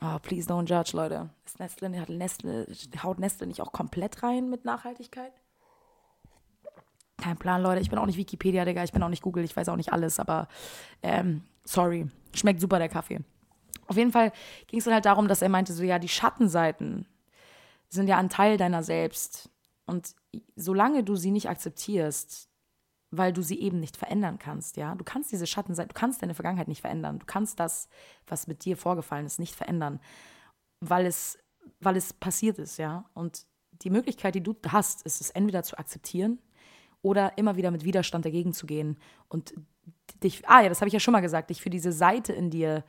[0.01, 1.29] Oh, please don't judge, Leute.
[1.45, 2.67] Ist Nestle, hat Nestle,
[3.03, 5.33] haut Nestle nicht auch komplett rein mit Nachhaltigkeit?
[7.17, 7.81] Kein Plan, Leute.
[7.81, 8.85] Ich bin auch nicht Wikipedia, Digga.
[8.85, 9.43] Ich bin auch nicht Google.
[9.43, 10.21] Ich weiß auch nicht alles.
[10.21, 10.47] Aber
[11.03, 12.09] ähm, sorry.
[12.33, 13.21] Schmeckt super, der Kaffee.
[13.89, 14.33] Auf jeden Fall
[14.69, 17.07] ging es dann halt darum, dass er meinte, so ja, die Schattenseiten
[17.89, 19.51] sind ja ein Teil deiner selbst.
[19.87, 20.15] Und
[20.55, 22.48] solange du sie nicht akzeptierst,
[23.11, 24.95] weil du sie eben nicht verändern kannst, ja.
[24.95, 27.19] Du kannst diese Schattenseite, du kannst deine Vergangenheit nicht verändern.
[27.19, 27.89] Du kannst das,
[28.27, 30.01] was mit dir vorgefallen ist, nicht verändern,
[30.81, 31.39] weil es,
[31.81, 33.05] weil es passiert ist, ja.
[33.15, 33.47] Und
[33.83, 36.39] die Möglichkeit, die du hast, ist es entweder zu akzeptieren
[37.03, 39.55] oder immer wieder mit Widerstand dagegen zu gehen und
[40.23, 42.51] dich, ah ja, das habe ich ja schon mal gesagt, dich für diese Seite in
[42.51, 42.85] dir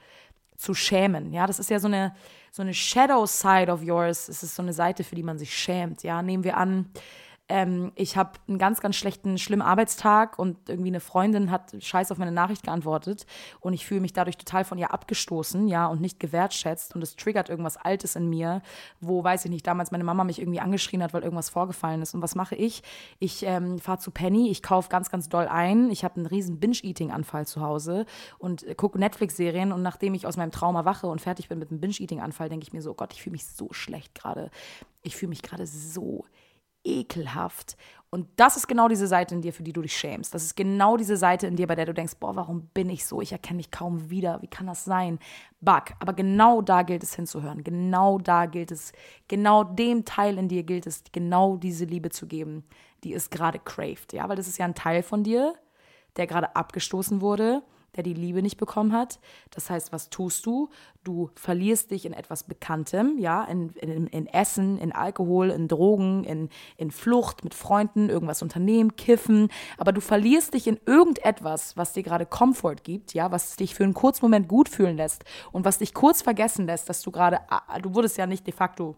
[0.58, 1.32] zu schämen.
[1.32, 2.14] Ja, das ist ja so eine,
[2.52, 4.28] so eine Shadow Side of yours.
[4.28, 6.04] Es ist so eine Seite, für die man sich schämt.
[6.04, 6.92] Ja, nehmen wir an,
[7.50, 12.12] ähm, ich habe einen ganz, ganz schlechten, schlimmen Arbeitstag und irgendwie eine Freundin hat scheiß
[12.12, 13.26] auf meine Nachricht geantwortet
[13.60, 17.16] und ich fühle mich dadurch total von ihr abgestoßen, ja, und nicht gewertschätzt und es
[17.16, 18.62] triggert irgendwas Altes in mir,
[19.02, 22.14] wo, weiß ich nicht, damals meine Mama mich irgendwie angeschrien hat, weil irgendwas vorgefallen ist.
[22.14, 22.84] Und was mache ich?
[23.18, 26.60] Ich ähm, fahre zu Penny, ich kaufe ganz, ganz doll ein, ich habe einen riesen
[26.60, 28.06] Binge-Eating-Anfall zu Hause
[28.38, 31.72] und äh, gucke Netflix-Serien und nachdem ich aus meinem Trauma wache und fertig bin mit
[31.72, 34.52] einem Binge-Eating-Anfall, denke ich mir so, oh Gott, ich fühle mich so schlecht gerade.
[35.02, 36.26] Ich fühle mich gerade so
[36.84, 37.78] ekelhaft.
[38.12, 40.34] Und das ist genau diese Seite in dir, für die du dich schämst.
[40.34, 43.06] Das ist genau diese Seite in dir, bei der du denkst, boah, warum bin ich
[43.06, 43.22] so?
[43.22, 44.42] Ich erkenne mich kaum wieder.
[44.42, 45.20] Wie kann das sein?
[45.62, 45.84] Bug.
[46.00, 47.64] Aber genau da gilt es hinzuhören.
[47.64, 48.94] Genau da gilt es,
[49.28, 52.64] genau dem Teil in dir gilt es, genau diese Liebe zu geben,
[53.04, 54.14] die es gerade craved.
[54.14, 55.54] Ja, weil das ist ja ein Teil von dir,
[56.16, 57.62] der gerade abgestoßen wurde
[57.96, 59.20] der die Liebe nicht bekommen hat.
[59.52, 60.70] Das heißt, was tust du?
[61.04, 66.24] Du verlierst dich in etwas Bekanntem, ja, in, in, in Essen, in Alkohol, in Drogen,
[66.24, 69.50] in, in Flucht mit Freunden, irgendwas unternehmen, kiffen.
[69.78, 73.84] Aber du verlierst dich in irgendetwas, was dir gerade Komfort gibt, ja, was dich für
[73.84, 77.40] einen kurzen Moment gut fühlen lässt und was dich kurz vergessen lässt, dass du gerade,
[77.50, 78.96] ah, du wurdest ja nicht de facto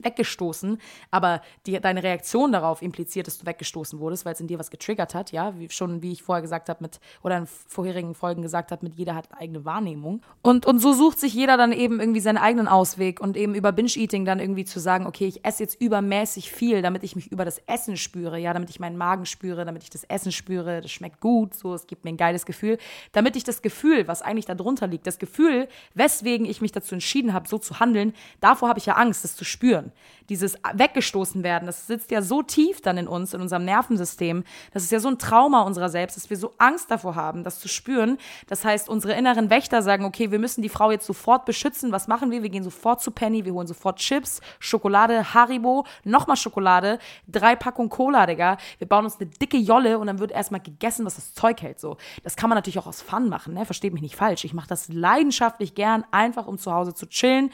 [0.00, 0.78] weggestoßen,
[1.10, 4.70] aber die, deine Reaktion darauf impliziert, dass du weggestoßen wurdest, weil es in dir was
[4.70, 8.42] getriggert hat, ja, wie, schon wie ich vorher gesagt habe mit oder in vorherigen Folgen
[8.42, 10.22] gesagt habe, mit jeder hat eine eigene Wahrnehmung.
[10.42, 13.72] Und und so sucht sich jeder dann eben irgendwie seinen eigenen Ausweg und eben über
[13.72, 17.30] Binge Eating dann irgendwie zu sagen, okay, ich esse jetzt übermäßig viel, damit ich mich
[17.30, 20.80] über das Essen spüre, ja, damit ich meinen Magen spüre, damit ich das Essen spüre,
[20.80, 22.78] das schmeckt gut, so, es gibt mir ein geiles Gefühl,
[23.12, 27.32] damit ich das Gefühl, was eigentlich darunter liegt, das Gefühl, weswegen ich mich dazu entschieden
[27.32, 29.92] habe, so zu handeln, davor habe ich ja Angst, das zu spüren spüren.
[30.28, 34.42] Dieses weggestoßen werden, das sitzt ja so tief dann in uns, in unserem Nervensystem.
[34.72, 37.60] Das ist ja so ein Trauma unserer selbst, dass wir so Angst davor haben, das
[37.60, 38.18] zu spüren.
[38.48, 41.92] Das heißt, unsere inneren Wächter sagen, okay, wir müssen die Frau jetzt sofort beschützen.
[41.92, 42.42] Was machen wir?
[42.42, 47.88] Wir gehen sofort zu Penny, wir holen sofort Chips, Schokolade, Haribo, nochmal Schokolade, drei Packungen
[47.88, 48.56] Cola, Digga.
[48.78, 51.78] Wir bauen uns eine dicke Jolle und dann wird erstmal gegessen, was das Zeug hält.
[51.78, 53.64] So, das kann man natürlich auch aus Fun machen, ne?
[53.64, 54.44] Versteht mich nicht falsch.
[54.44, 57.50] Ich mache das leidenschaftlich gern, einfach um zu Hause zu chillen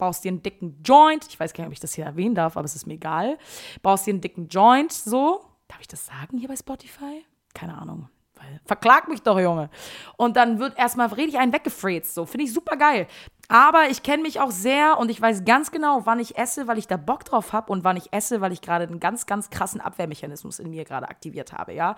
[0.00, 1.26] baust dir einen dicken Joint.
[1.28, 3.38] Ich weiß gar nicht, ob ich das hier erwähnen darf, aber es ist mir egal.
[3.82, 5.44] Baust dir einen dicken Joint, so.
[5.68, 7.24] Darf ich das sagen hier bei Spotify?
[7.54, 8.08] Keine Ahnung.
[8.34, 9.70] Weil, verklag mich doch, Junge.
[10.16, 12.14] Und dann wird erstmal richtig einen weggefräst.
[12.14, 13.06] So, finde ich super geil.
[13.48, 16.78] Aber ich kenne mich auch sehr und ich weiß ganz genau, wann ich esse, weil
[16.78, 19.50] ich da Bock drauf habe und wann ich esse, weil ich gerade einen ganz, ganz
[19.50, 21.96] krassen Abwehrmechanismus in mir gerade aktiviert habe, ja.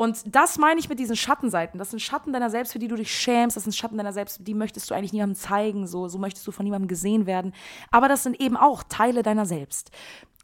[0.00, 1.76] Und das meine ich mit diesen Schattenseiten.
[1.76, 3.58] Das sind Schatten deiner selbst, für die du dich schämst.
[3.58, 5.86] Das sind Schatten deiner selbst, die möchtest du eigentlich niemandem zeigen.
[5.86, 7.52] So, so möchtest du von niemandem gesehen werden.
[7.90, 9.90] Aber das sind eben auch Teile deiner selbst.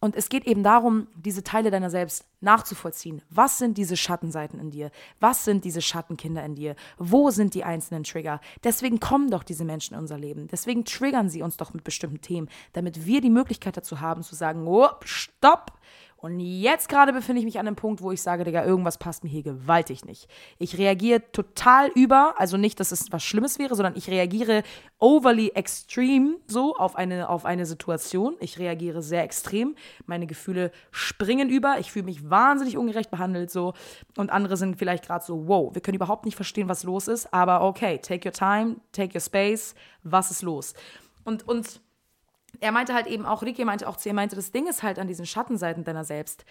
[0.03, 3.23] Und es geht eben darum, diese Teile deiner selbst nachzuvollziehen.
[3.31, 4.91] Was sind diese Schattenseiten in dir?
[5.21, 6.77] Was sind diese Schattenkinder in dir?
[6.99, 8.43] Wo sind die einzelnen Trigger?
[8.63, 10.49] Deswegen kommen doch diese Menschen in unser Leben.
[10.49, 14.35] Deswegen triggern sie uns doch mit bestimmten Themen, damit wir die Möglichkeit dazu haben, zu
[14.35, 15.73] sagen, oh, stopp,
[16.19, 19.23] und jetzt gerade befinde ich mich an einem Punkt, wo ich sage, Digga, irgendwas passt
[19.23, 20.29] mir hier gewaltig nicht.
[20.59, 24.63] Ich reagiere total über, also nicht, dass es was Schlimmes wäre, sondern ich reagiere
[24.99, 28.37] overly extreme so auf eine, auf eine Situation.
[28.41, 29.77] Ich reagiere sehr extrem.
[30.07, 31.77] Meine Gefühle springen über.
[31.81, 33.75] Ich fühle mich wahnsinnig ungerecht behandelt so.
[34.17, 37.33] Und andere sind vielleicht gerade so, wow, wir können überhaupt nicht verstehen, was los ist.
[37.35, 39.75] Aber okay, take your time, take your space.
[40.03, 40.73] Was ist los?
[41.25, 41.81] Und, und
[42.61, 44.99] er meinte halt eben auch, Ricky meinte auch zu ihr, meinte, das Ding ist halt
[44.99, 46.45] an diesen Schattenseiten deiner selbst.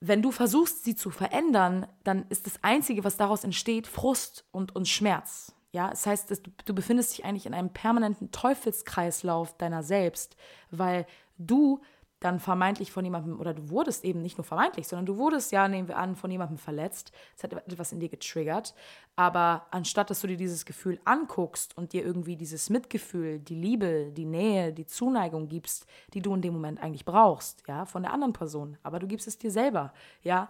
[0.00, 4.74] Wenn du versuchst, sie zu verändern, dann ist das Einzige, was daraus entsteht, Frust und,
[4.74, 5.52] und Schmerz.
[5.72, 10.36] Ja, das heißt, du, du befindest dich eigentlich in einem permanenten Teufelskreislauf deiner selbst,
[10.70, 11.06] weil
[11.38, 11.80] du
[12.20, 15.66] dann vermeintlich von jemandem, oder du wurdest eben nicht nur vermeintlich, sondern du wurdest ja,
[15.68, 17.12] nehmen wir an, von jemandem verletzt.
[17.34, 18.74] Es hat etwas in dir getriggert.
[19.16, 24.12] Aber anstatt, dass du dir dieses Gefühl anguckst und dir irgendwie dieses Mitgefühl, die Liebe,
[24.12, 28.12] die Nähe, die Zuneigung gibst, die du in dem Moment eigentlich brauchst, ja, von der
[28.12, 28.76] anderen Person.
[28.82, 30.48] Aber du gibst es dir selber, ja.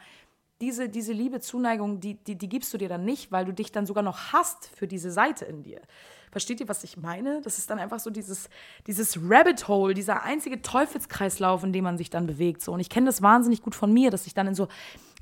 [0.61, 3.72] Diese, diese Liebe, Zuneigung, die, die, die gibst du dir dann nicht, weil du dich
[3.72, 5.80] dann sogar noch hast für diese Seite in dir.
[6.31, 7.40] Versteht ihr, was ich meine?
[7.43, 8.49] Das ist dann einfach so dieses,
[8.87, 12.62] dieses Rabbit Hole, dieser einzige Teufelskreislauf, in dem man sich dann bewegt.
[12.62, 12.73] So.
[12.73, 14.69] Und ich kenne das wahnsinnig gut von mir, dass ich dann in so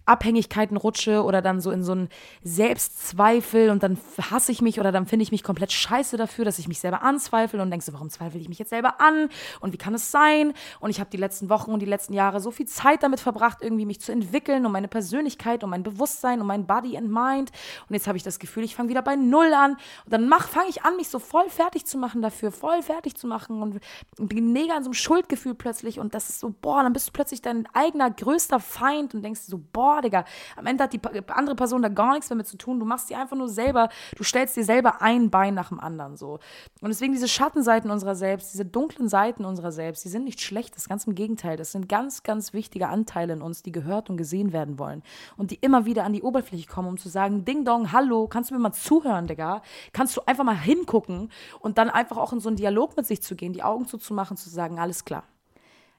[0.09, 2.09] Abhängigkeiten rutsche oder dann so in so einen
[2.43, 3.99] Selbstzweifel und dann
[4.31, 7.03] hasse ich mich oder dann finde ich mich komplett scheiße dafür, dass ich mich selber
[7.03, 9.29] anzweifle und denke so, warum zweifle ich mich jetzt selber an?
[9.61, 10.53] Und wie kann es sein?
[10.81, 13.59] Und ich habe die letzten Wochen und die letzten Jahre so viel Zeit damit verbracht,
[13.61, 17.51] irgendwie mich zu entwickeln und meine Persönlichkeit und mein Bewusstsein und mein Body and Mind.
[17.89, 19.73] Und jetzt habe ich das Gefühl, ich fange wieder bei Null an.
[20.05, 23.27] Und dann fange ich an, mich so voll fertig zu machen dafür, voll fertig zu
[23.27, 23.81] machen und
[24.29, 25.99] bin mega in so einem Schuldgefühl plötzlich.
[25.99, 29.41] Und das ist so, boah, dann bist du plötzlich dein eigener größter Feind und denkst
[29.43, 30.25] so, boah, Digga,
[30.57, 32.79] am Ende hat die andere Person da gar nichts mehr mit zu tun.
[32.79, 36.17] Du machst dir einfach nur selber, du stellst dir selber ein Bein nach dem anderen
[36.17, 36.39] so.
[36.81, 40.75] Und deswegen diese Schattenseiten unserer selbst, diese dunklen Seiten unserer selbst, die sind nicht schlecht,
[40.75, 41.57] das ist ganz im Gegenteil.
[41.57, 45.03] Das sind ganz, ganz wichtige Anteile in uns, die gehört und gesehen werden wollen.
[45.37, 48.51] Und die immer wieder an die Oberfläche kommen, um zu sagen, Ding Dong, hallo, kannst
[48.51, 49.63] du mir mal zuhören, Digga?
[49.93, 51.31] Kannst du einfach mal hingucken
[51.61, 54.37] und dann einfach auch in so einen Dialog mit sich zu gehen, die Augen zuzumachen,
[54.37, 55.25] zu sagen, alles klar.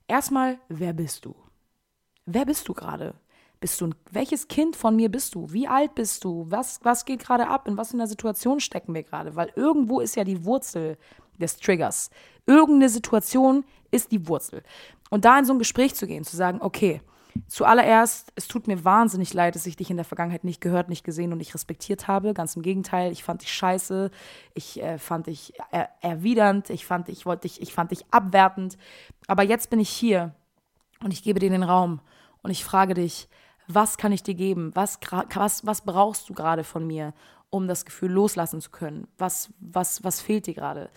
[0.06, 1.34] Erstmal, wer bist du?
[2.26, 3.14] Wer bist du gerade?
[3.60, 5.52] Bist du welches Kind von mir bist du?
[5.52, 6.46] Wie alt bist du?
[6.48, 7.68] Was, was geht gerade ab?
[7.68, 9.36] In was für einer Situation stecken wir gerade?
[9.36, 10.96] Weil irgendwo ist ja die Wurzel
[11.38, 12.10] des Triggers.
[12.46, 14.62] Irgendeine Situation ist die Wurzel.
[15.10, 17.02] Und da in so ein Gespräch zu gehen, zu sagen, okay,
[17.48, 21.04] zuallererst, es tut mir wahnsinnig leid, dass ich dich in der Vergangenheit nicht gehört, nicht
[21.04, 22.32] gesehen und nicht respektiert habe.
[22.32, 24.10] Ganz im Gegenteil, ich fand dich scheiße,
[24.54, 28.78] ich äh, fand dich er erwidernd, ich fand dich, wollte dich, ich fand dich abwertend.
[29.26, 30.34] Aber jetzt bin ich hier
[31.04, 32.00] und ich gebe dir den Raum
[32.42, 33.28] und ich frage dich,
[33.74, 34.70] was kann ich dir geben?
[34.74, 34.98] Was,
[35.34, 37.14] was, was brauchst du gerade von mir,
[37.50, 39.08] um das Gefühl loslassen zu können?
[39.18, 40.90] Was, was, was fehlt dir gerade?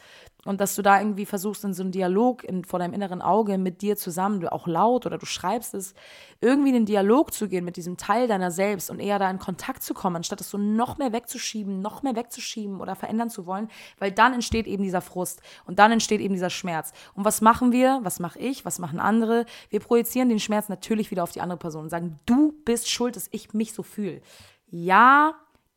[0.45, 3.57] Und dass du da irgendwie versuchst, in so einem Dialog in, vor deinem inneren Auge
[3.57, 5.93] mit dir zusammen, du auch laut oder du schreibst es,
[6.41, 9.39] irgendwie in den Dialog zu gehen mit diesem Teil deiner selbst und eher da in
[9.39, 13.45] Kontakt zu kommen, anstatt es so noch mehr wegzuschieben, noch mehr wegzuschieben oder verändern zu
[13.45, 16.91] wollen, weil dann entsteht eben dieser Frust und dann entsteht eben dieser Schmerz.
[17.13, 17.99] Und was machen wir?
[18.03, 18.65] Was mache ich?
[18.65, 19.45] Was machen andere?
[19.69, 23.15] Wir projizieren den Schmerz natürlich wieder auf die andere Person und sagen, du bist schuld,
[23.15, 24.21] dass ich mich so fühle.
[24.67, 25.35] Ja,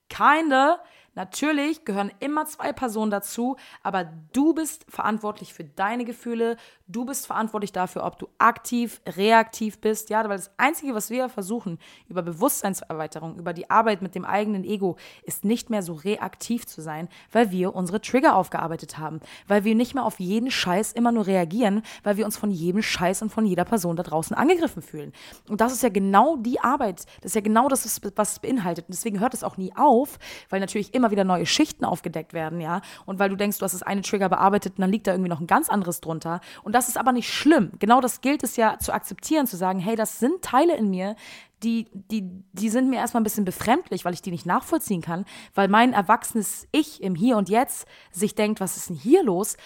[0.08, 0.78] keine.
[1.16, 7.26] Natürlich gehören immer zwei Personen dazu, aber du bist verantwortlich für deine Gefühle, du bist
[7.26, 12.20] verantwortlich dafür, ob du aktiv, reaktiv bist, ja, weil das Einzige, was wir versuchen über
[12.20, 17.08] Bewusstseinserweiterung, über die Arbeit mit dem eigenen Ego, ist nicht mehr so reaktiv zu sein,
[17.32, 21.26] weil wir unsere Trigger aufgearbeitet haben, weil wir nicht mehr auf jeden Scheiß immer nur
[21.26, 25.14] reagieren, weil wir uns von jedem Scheiß und von jeder Person da draußen angegriffen fühlen.
[25.48, 28.86] Und das ist ja genau die Arbeit, das ist ja genau das, was es beinhaltet.
[28.86, 30.18] Und deswegen hört es auch nie auf,
[30.50, 32.80] weil natürlich immer immer wieder neue Schichten aufgedeckt werden, ja.
[33.04, 35.30] Und weil du denkst, du hast das eine Trigger bearbeitet und dann liegt da irgendwie
[35.30, 36.40] noch ein ganz anderes drunter.
[36.64, 37.72] Und das ist aber nicht schlimm.
[37.78, 41.14] Genau das gilt es ja zu akzeptieren, zu sagen, hey, das sind Teile in mir,
[41.62, 45.24] die, die, die sind mir erstmal ein bisschen befremdlich, weil ich die nicht nachvollziehen kann,
[45.54, 49.56] weil mein erwachsenes Ich im Hier und Jetzt sich denkt, was ist denn hier los?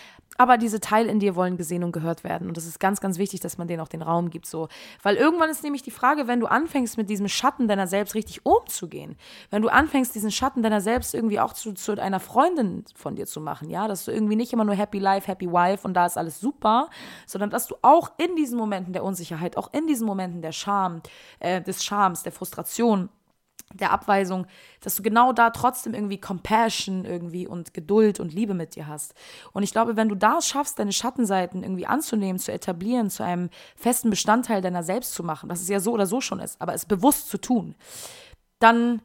[0.40, 2.48] Aber diese Teile in dir wollen gesehen und gehört werden.
[2.48, 4.46] Und das ist ganz, ganz wichtig, dass man denen auch den Raum gibt.
[4.46, 4.68] So.
[5.02, 8.46] Weil irgendwann ist nämlich die Frage, wenn du anfängst, mit diesem Schatten deiner selbst richtig
[8.46, 9.16] umzugehen,
[9.50, 13.26] wenn du anfängst, diesen Schatten deiner selbst irgendwie auch zu, zu einer Freundin von dir
[13.26, 16.06] zu machen, ja, dass du irgendwie nicht immer nur Happy Life, Happy Wife und da
[16.06, 16.88] ist alles super,
[17.26, 21.02] sondern dass du auch in diesen Momenten der Unsicherheit, auch in diesen Momenten der Scham,
[21.40, 23.10] äh, des Schams, der Frustration,
[23.72, 24.46] der Abweisung,
[24.80, 29.14] dass du genau da trotzdem irgendwie Compassion irgendwie und Geduld und Liebe mit dir hast.
[29.52, 33.50] Und ich glaube, wenn du da schaffst, deine Schattenseiten irgendwie anzunehmen, zu etablieren, zu einem
[33.76, 36.74] festen Bestandteil deiner selbst zu machen, was es ja so oder so schon ist, aber
[36.74, 37.74] es bewusst zu tun,
[38.58, 39.02] dann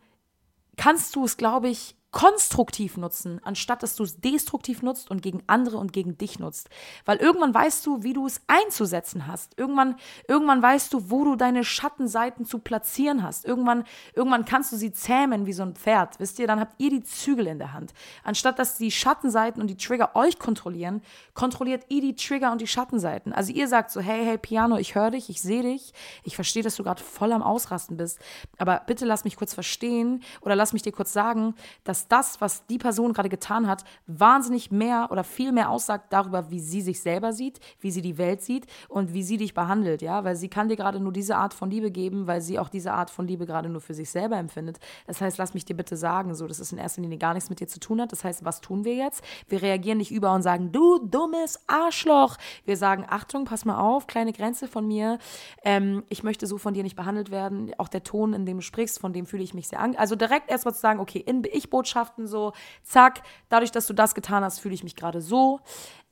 [0.78, 5.43] kannst du es, glaube ich, konstruktiv nutzen, anstatt dass du es destruktiv nutzt und gegen
[5.47, 6.69] andere und gegen dich nutzt.
[7.04, 9.60] Weil irgendwann weißt du, wie du es einzusetzen hast.
[9.60, 13.43] Irgendwann, irgendwann weißt du, wo du deine Schattenseiten zu platzieren hast.
[13.43, 16.17] Irgendwann, irgendwann kannst du sie zähmen wie so ein Pferd.
[16.17, 17.93] Wisst ihr, dann habt ihr die Zügel in der Hand.
[18.23, 21.01] Anstatt dass die Schattenseiten und die Trigger euch kontrollieren,
[21.34, 23.34] kontrolliert ihr die Trigger und die Schattenseiten.
[23.34, 25.91] Also ihr sagt so, hey, hey, Piano, ich höre dich, ich sehe dich,
[26.23, 28.19] ich verstehe, dass du gerade voll am Ausrasten bist.
[28.58, 32.65] Aber bitte lass mich kurz verstehen oder lass mich dir kurz sagen, dass das, was
[32.67, 36.99] die Person gerade getan hat, wahnsinnig mehr oder viel mehr aussagt darüber, wie sie sich
[36.99, 40.49] selber sieht, wie sie die Welt sieht und wie sie dich behandelt, ja, weil sie
[40.49, 43.27] kann dir gerade nur diese Art von Liebe geben, weil sie auch diese Art von
[43.27, 44.79] Liebe gerade nur für sich selber empfindet.
[45.07, 47.49] Das heißt, lass mich dir bitte sagen, so, dass es in erster Linie gar nichts
[47.49, 48.11] mit dir zu tun hat.
[48.11, 49.23] Das heißt, was tun wir jetzt?
[49.47, 52.37] Wir reagieren nicht über und sagen, du dummes Arschloch.
[52.65, 55.17] Wir sagen, Achtung, pass mal auf, kleine Grenze von mir.
[55.63, 57.71] Ähm, ich möchte so von dir nicht behandelt werden.
[57.77, 59.95] Auch der Ton, in dem du sprichst, von dem fühle ich mich sehr an.
[59.95, 62.53] Also direkt erstmal zu sagen, okay, in Ich-Botschaft Botschaften so,
[62.84, 65.60] zack, dadurch, dass du das getan hast, fühle ich mich gerade so.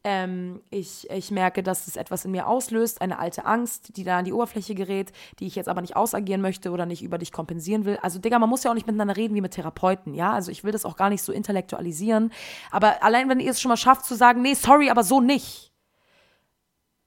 [0.06, 4.18] Ähm, ich, ich merke, dass es etwas in mir auslöst, eine alte Angst, die da
[4.18, 7.32] an die Oberfläche gerät, die ich jetzt aber nicht ausagieren möchte oder nicht über dich
[7.32, 7.98] kompensieren will.
[8.02, 10.34] Also, Digga, man muss ja auch nicht miteinander reden wie mit Therapeuten, ja?
[10.34, 12.34] Also, ich will das auch gar nicht so intellektualisieren.
[12.70, 15.72] Aber allein, wenn ihr es schon mal schafft, zu sagen, nee, sorry, aber so nicht.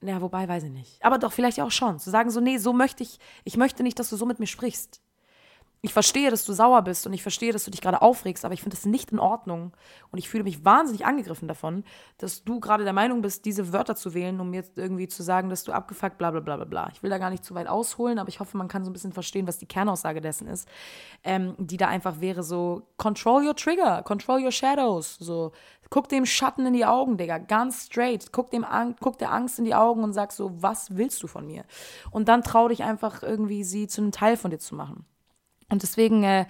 [0.01, 1.03] Ja, wobei, weiß ich nicht.
[1.03, 1.99] Aber doch, vielleicht auch schon.
[1.99, 4.47] Zu sagen so, nee, so möchte ich, ich möchte nicht, dass du so mit mir
[4.47, 5.01] sprichst.
[5.81, 8.53] Ich verstehe, dass du sauer bist und ich verstehe, dass du dich gerade aufregst, aber
[8.53, 9.73] ich finde das nicht in Ordnung.
[10.11, 11.83] Und ich fühle mich wahnsinnig angegriffen davon,
[12.17, 15.49] dass du gerade der Meinung bist, diese Wörter zu wählen, um jetzt irgendwie zu sagen,
[15.49, 16.89] dass du abgefuckt, bla bla bla bla bla.
[16.93, 18.93] Ich will da gar nicht zu weit ausholen, aber ich hoffe, man kann so ein
[18.93, 20.67] bisschen verstehen, was die Kernaussage dessen ist.
[21.23, 25.15] Ähm, die da einfach wäre so, control your trigger, control your shadows.
[25.19, 25.51] So,
[25.89, 28.31] guck dem Schatten in die Augen, Digga, ganz straight.
[28.31, 31.27] Guck, dem An guck der Angst in die Augen und sag so, was willst du
[31.27, 31.65] von mir?
[32.09, 35.05] Und dann trau dich einfach irgendwie, sie zu einem Teil von dir zu machen.
[35.69, 36.45] Und deswegen, äh,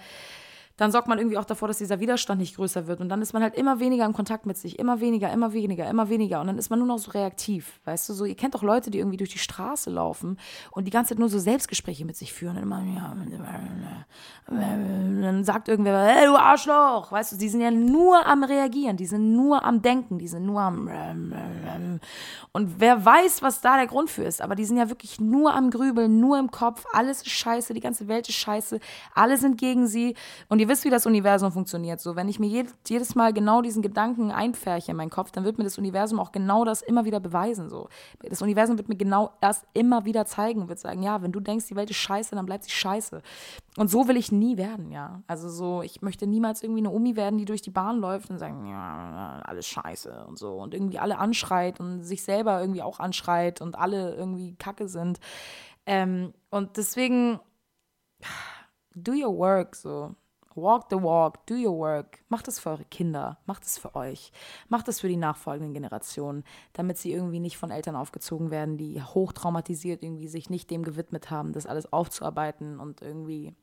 [0.78, 3.00] dann sorgt man irgendwie auch davor, dass dieser Widerstand nicht größer wird.
[3.00, 5.90] Und dann ist man halt immer weniger im Kontakt mit sich, immer weniger, immer weniger,
[5.90, 6.40] immer weniger.
[6.40, 7.80] Und dann ist man nur noch so reaktiv.
[7.84, 10.38] Weißt du, so, ihr kennt doch Leute, die irgendwie durch die Straße laufen
[10.70, 12.56] und die ganze Zeit nur so Selbstgespräche mit sich führen.
[12.56, 13.12] Und immer, ja,
[14.46, 17.10] dann sagt irgendwer, hey, du Arschloch.
[17.10, 20.46] Weißt du, die sind ja nur am Reagieren, die sind nur am Denken, die sind
[20.46, 20.88] nur am.
[22.52, 25.54] Und wer weiß, was da der Grund für ist, aber die sind ja wirklich nur
[25.54, 26.84] am Grübeln, nur im Kopf.
[26.92, 28.78] Alles ist scheiße, die ganze Welt ist scheiße,
[29.12, 30.14] alle sind gegen sie.
[30.48, 32.00] Und die ihr wisst, wie das Universum funktioniert.
[32.00, 35.56] So, wenn ich mir jedes Mal genau diesen Gedanken einpferche in meinen Kopf, dann wird
[35.56, 37.70] mir das Universum auch genau das immer wieder beweisen.
[37.70, 37.88] So.
[38.22, 41.66] Das Universum wird mir genau das immer wieder zeigen, wird sagen, ja, wenn du denkst,
[41.68, 43.22] die Welt ist scheiße, dann bleibt sie scheiße.
[43.76, 45.22] Und so will ich nie werden, ja.
[45.26, 48.38] Also so, ich möchte niemals irgendwie eine Omi werden, die durch die Bahn läuft und
[48.38, 50.54] sagt, ja, alles scheiße und so.
[50.54, 55.18] Und irgendwie alle anschreit und sich selber irgendwie auch anschreit und alle irgendwie kacke sind.
[55.86, 57.40] Ähm, und deswegen,
[58.94, 60.14] do your work, so.
[60.60, 62.18] Walk the walk, do your work.
[62.28, 64.32] Macht es für eure Kinder, macht es für euch,
[64.68, 69.02] macht es für die nachfolgenden Generationen, damit sie irgendwie nicht von Eltern aufgezogen werden, die
[69.02, 73.54] hochtraumatisiert irgendwie sich nicht dem gewidmet haben, das alles aufzuarbeiten und irgendwie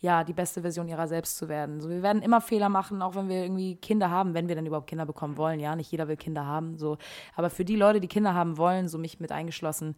[0.00, 1.80] ja, die beste Version ihrer selbst zu werden.
[1.80, 4.66] So, wir werden immer Fehler machen, auch wenn wir irgendwie Kinder haben, wenn wir dann
[4.66, 5.58] überhaupt Kinder bekommen wollen.
[5.58, 6.76] Ja, nicht jeder will Kinder haben.
[6.76, 6.98] So.
[7.34, 9.96] Aber für die Leute, die Kinder haben wollen, so mich mit eingeschlossen,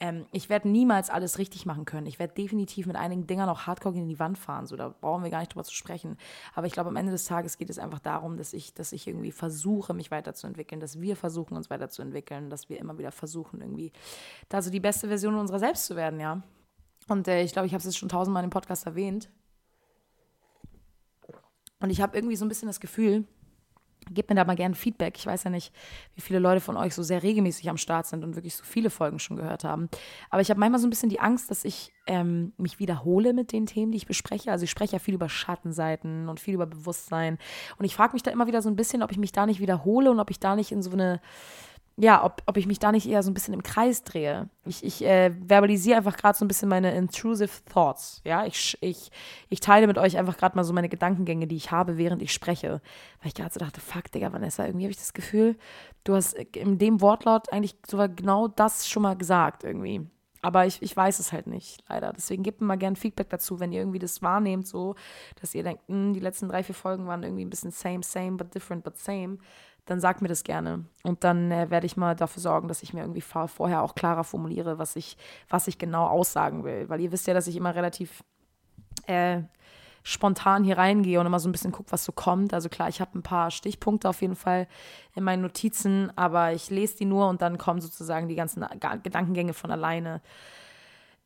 [0.00, 2.06] ähm, ich werde niemals alles richtig machen können.
[2.06, 4.66] Ich werde definitiv mit einigen Dingern auch hardcore in die Wand fahren.
[4.66, 6.16] So, da brauchen wir gar nicht drüber zu sprechen.
[6.54, 9.06] Aber ich glaube, am Ende des Tages geht es einfach darum, dass ich, dass ich
[9.06, 13.92] irgendwie versuche, mich weiterzuentwickeln, dass wir versuchen, uns weiterzuentwickeln, dass wir immer wieder versuchen, irgendwie
[14.48, 16.42] da so die beste Version unserer selbst zu werden, ja.
[17.08, 19.30] Und äh, ich glaube, ich habe es jetzt schon tausendmal im Podcast erwähnt.
[21.80, 23.26] Und ich habe irgendwie so ein bisschen das Gefühl,
[24.10, 25.16] gebt mir da mal gerne Feedback.
[25.16, 25.72] Ich weiß ja nicht,
[26.14, 28.90] wie viele Leute von euch so sehr regelmäßig am Start sind und wirklich so viele
[28.90, 29.88] Folgen schon gehört haben.
[30.30, 33.52] Aber ich habe manchmal so ein bisschen die Angst, dass ich ähm, mich wiederhole mit
[33.52, 34.50] den Themen, die ich bespreche.
[34.50, 37.38] Also ich spreche ja viel über Schattenseiten und viel über Bewusstsein.
[37.78, 39.60] Und ich frage mich da immer wieder so ein bisschen, ob ich mich da nicht
[39.60, 41.20] wiederhole und ob ich da nicht in so eine
[41.96, 44.48] ja, ob, ob ich mich da nicht eher so ein bisschen im Kreis drehe.
[44.64, 48.20] Ich, ich äh, verbalisiere einfach gerade so ein bisschen meine intrusive Thoughts.
[48.24, 49.12] Ja, ich, ich,
[49.48, 52.32] ich teile mit euch einfach gerade mal so meine Gedankengänge, die ich habe, während ich
[52.32, 52.80] spreche.
[53.20, 55.56] Weil ich gerade so dachte, fuck, Digga, Vanessa, irgendwie habe ich das Gefühl,
[56.02, 60.04] du hast in dem Wortlaut eigentlich sogar genau das schon mal gesagt, irgendwie.
[60.44, 62.12] Aber ich, ich weiß es halt nicht, leider.
[62.12, 64.94] Deswegen gebt mir mal gerne Feedback dazu, wenn ihr irgendwie das wahrnehmt, so,
[65.40, 68.32] dass ihr denkt, hm, die letzten drei, vier Folgen waren irgendwie ein bisschen same, same,
[68.32, 69.38] but different, but same
[69.86, 70.84] dann sag mir das gerne.
[71.02, 74.24] Und dann äh, werde ich mal dafür sorgen, dass ich mir irgendwie vorher auch klarer
[74.24, 75.16] formuliere, was ich,
[75.48, 76.88] was ich genau aussagen will.
[76.88, 78.24] Weil ihr wisst ja, dass ich immer relativ
[79.06, 79.42] äh,
[80.04, 82.52] spontan hier reingehe und immer so ein bisschen gucke, was so kommt.
[82.52, 84.68] Also klar, ich habe ein paar Stichpunkte auf jeden Fall
[85.16, 88.64] in meinen Notizen, aber ich lese die nur und dann kommen sozusagen die ganzen
[89.02, 90.20] Gedankengänge von alleine.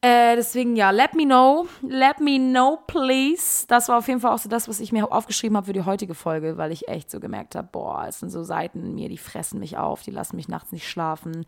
[0.01, 1.67] Äh, deswegen ja, let me know.
[1.83, 3.67] Let me know, please.
[3.67, 5.85] Das war auf jeden Fall auch so das, was ich mir aufgeschrieben habe für die
[5.85, 9.09] heutige Folge, weil ich echt so gemerkt habe, boah, es sind so Seiten in mir,
[9.09, 11.45] die fressen mich auf, die lassen mich nachts nicht schlafen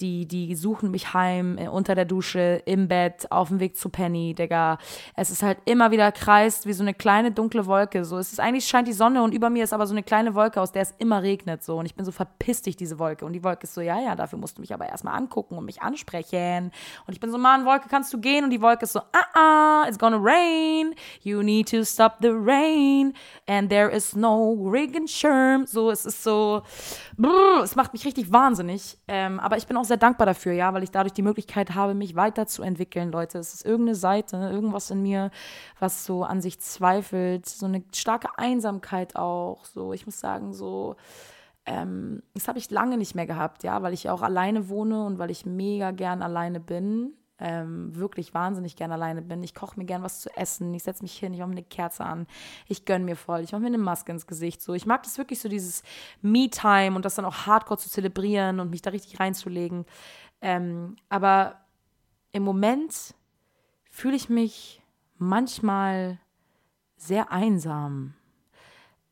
[0.00, 3.88] die, die suchen mich heim, äh, unter der Dusche, im Bett, auf dem Weg zu
[3.88, 4.78] Penny, Digga.
[5.14, 8.04] Es ist halt immer wieder kreist wie so eine kleine dunkle Wolke.
[8.04, 10.34] So, es ist eigentlich scheint die Sonne und über mir ist aber so eine kleine
[10.34, 11.64] Wolke, aus der es immer regnet.
[11.64, 13.24] So, und ich bin so verpisst dich, diese Wolke.
[13.24, 15.64] Und die Wolke ist so, ja, ja, dafür musst du mich aber erstmal angucken und
[15.64, 16.72] mich ansprechen.
[17.06, 18.44] Und ich bin so, Mann, Wolke, kannst du gehen?
[18.44, 20.94] Und die Wolke ist so, ah, ah, it's gonna rain.
[21.22, 23.14] You need to stop the rain.
[23.46, 25.66] And there is no Regenschirm.
[25.66, 26.62] So, es ist so,
[27.16, 28.98] brr, es macht mich richtig wahnsinnig.
[29.08, 31.94] Ähm, aber ich bin auch sehr dankbar dafür, ja, weil ich dadurch die Möglichkeit habe,
[31.94, 33.38] mich weiterzuentwickeln, Leute.
[33.38, 35.30] Es ist irgendeine Seite, irgendwas in mir,
[35.78, 39.64] was so an sich zweifelt, so eine starke Einsamkeit auch.
[39.64, 40.96] So, ich muss sagen, so,
[41.66, 45.18] ähm, das habe ich lange nicht mehr gehabt, ja, weil ich auch alleine wohne und
[45.18, 49.42] weil ich mega gern alleine bin ähm, wirklich wahnsinnig gern alleine bin.
[49.42, 50.72] Ich koche mir gern was zu essen.
[50.74, 52.26] Ich setze mich hin, ich mache mir eine Kerze an.
[52.66, 53.40] Ich gönne mir voll.
[53.40, 54.62] Ich mache mir eine Maske ins Gesicht.
[54.62, 55.82] So, ich mag das wirklich so, dieses
[56.22, 59.84] Me-Time und das dann auch hardcore zu zelebrieren und mich da richtig reinzulegen.
[60.40, 61.60] Ähm, aber
[62.32, 63.14] im Moment
[63.90, 64.82] fühle ich mich
[65.18, 66.18] manchmal
[66.96, 68.14] sehr einsam.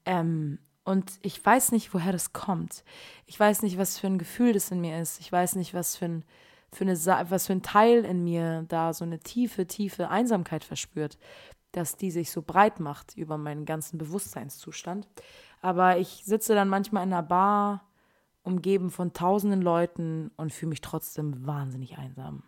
[0.07, 2.85] Ähm, und ich weiß nicht, woher das kommt.
[3.27, 5.21] Ich weiß nicht, was für ein Gefühl das in mir ist.
[5.21, 6.25] Ich weiß nicht, was für ein
[6.75, 6.97] für eine,
[7.31, 11.19] was für ein Teil in mir da so eine tiefe, tiefe Einsamkeit verspürt.
[11.73, 15.09] dass die sich so breit macht über meinen ganzen Bewusstseinszustand.
[15.61, 17.91] Aber ich sitze dann manchmal in einer Bar,
[18.45, 22.45] umgeben von tausenden Leuten und fühle mich trotzdem wahnsinnig einsam.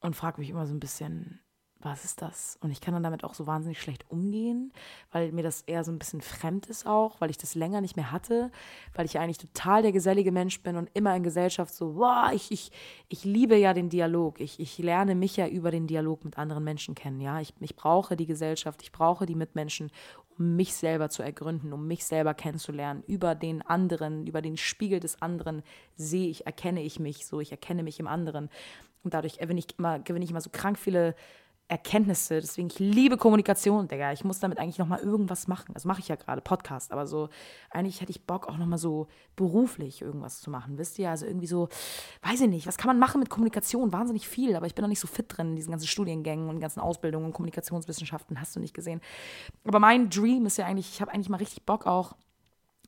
[0.00, 1.40] Und frage mich immer so ein bisschen,
[1.80, 2.58] was ist das?
[2.60, 4.72] Und ich kann dann damit auch so wahnsinnig schlecht umgehen,
[5.12, 7.96] weil mir das eher so ein bisschen fremd ist auch, weil ich das länger nicht
[7.96, 8.50] mehr hatte,
[8.94, 12.50] weil ich eigentlich total der gesellige Mensch bin und immer in Gesellschaft so, wow, ich,
[12.50, 12.72] ich,
[13.08, 14.40] ich liebe ja den Dialog.
[14.40, 17.40] Ich, ich lerne mich ja über den Dialog mit anderen Menschen kennen, ja.
[17.40, 19.92] Ich, ich brauche die Gesellschaft, ich brauche die Mitmenschen,
[20.36, 23.04] um mich selber zu ergründen, um mich selber kennenzulernen.
[23.06, 25.62] Über den anderen, über den Spiegel des anderen
[25.96, 28.48] sehe ich, erkenne ich mich so, ich erkenne mich im anderen.
[29.04, 31.14] Und dadurch gewinne ich immer, gewinne ich immer so krank viele
[31.68, 32.40] Erkenntnisse.
[32.40, 34.12] Deswegen, ich liebe Kommunikation, Digga.
[34.12, 35.74] Ich muss damit eigentlich nochmal irgendwas machen.
[35.74, 36.92] Das mache ich ja gerade, Podcast.
[36.92, 37.28] Aber so,
[37.70, 39.06] eigentlich hätte ich Bock, auch nochmal so
[39.36, 40.78] beruflich irgendwas zu machen.
[40.78, 41.10] Wisst ihr?
[41.10, 41.68] Also irgendwie so,
[42.22, 43.92] weiß ich nicht, was kann man machen mit Kommunikation?
[43.92, 44.56] Wahnsinnig viel.
[44.56, 47.26] Aber ich bin noch nicht so fit drin in diesen ganzen Studiengängen und ganzen Ausbildungen
[47.26, 48.40] und Kommunikationswissenschaften.
[48.40, 49.02] Hast du nicht gesehen.
[49.64, 52.14] Aber mein Dream ist ja eigentlich, ich habe eigentlich mal richtig Bock auch,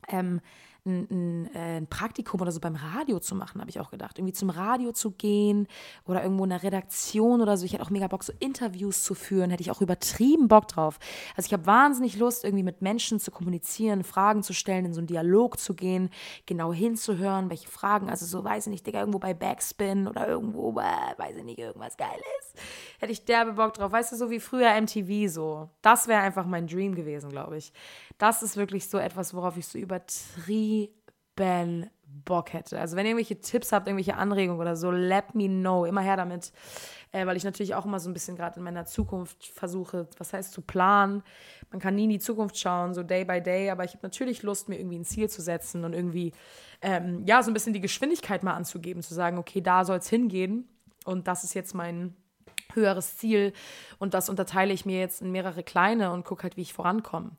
[0.08, 0.40] ähm,
[0.86, 4.18] ein, ein, äh, ein, Praktikum oder so beim Radio zu machen, habe ich auch gedacht.
[4.18, 5.68] Irgendwie zum Radio zu gehen
[6.06, 7.64] oder irgendwo in einer Redaktion oder so.
[7.64, 10.98] Ich hätte auch mega Bock, so Interviews zu führen, hätte ich auch übertrieben Bock drauf.
[11.36, 15.00] Also ich habe wahnsinnig Lust, irgendwie mit Menschen zu kommunizieren, Fragen zu stellen, in so
[15.00, 16.10] einen Dialog zu gehen,
[16.46, 20.70] genau hinzuhören, welche Fragen, also so, weiß ich nicht, Digga, irgendwo bei Backspin oder irgendwo,
[20.80, 22.54] äh, weiß ich nicht, irgendwas Geiles.
[22.98, 23.92] Hätte ich derbe Bock drauf.
[23.92, 25.68] Weißt du, so wie früher MTV so.
[25.82, 27.72] Das wäre einfach mein Dream gewesen, glaube ich.
[28.18, 30.79] Das ist wirklich so etwas, worauf ich so übertrieben
[31.36, 32.78] Bock hätte.
[32.78, 35.84] Also wenn ihr irgendwelche Tipps habt, irgendwelche Anregungen oder so, let me know.
[35.84, 36.52] Immer her damit.
[37.12, 40.32] Äh, weil ich natürlich auch immer so ein bisschen gerade in meiner Zukunft versuche, was
[40.32, 41.22] heißt zu planen.
[41.70, 44.42] Man kann nie in die Zukunft schauen, so day by day, aber ich habe natürlich
[44.42, 46.32] Lust, mir irgendwie ein Ziel zu setzen und irgendwie,
[46.82, 50.08] ähm, ja, so ein bisschen die Geschwindigkeit mal anzugeben, zu sagen, okay, da soll es
[50.08, 50.68] hingehen
[51.04, 52.14] und das ist jetzt mein
[52.74, 53.52] höheres Ziel
[53.98, 57.32] und das unterteile ich mir jetzt in mehrere kleine und gucke halt, wie ich vorankomme.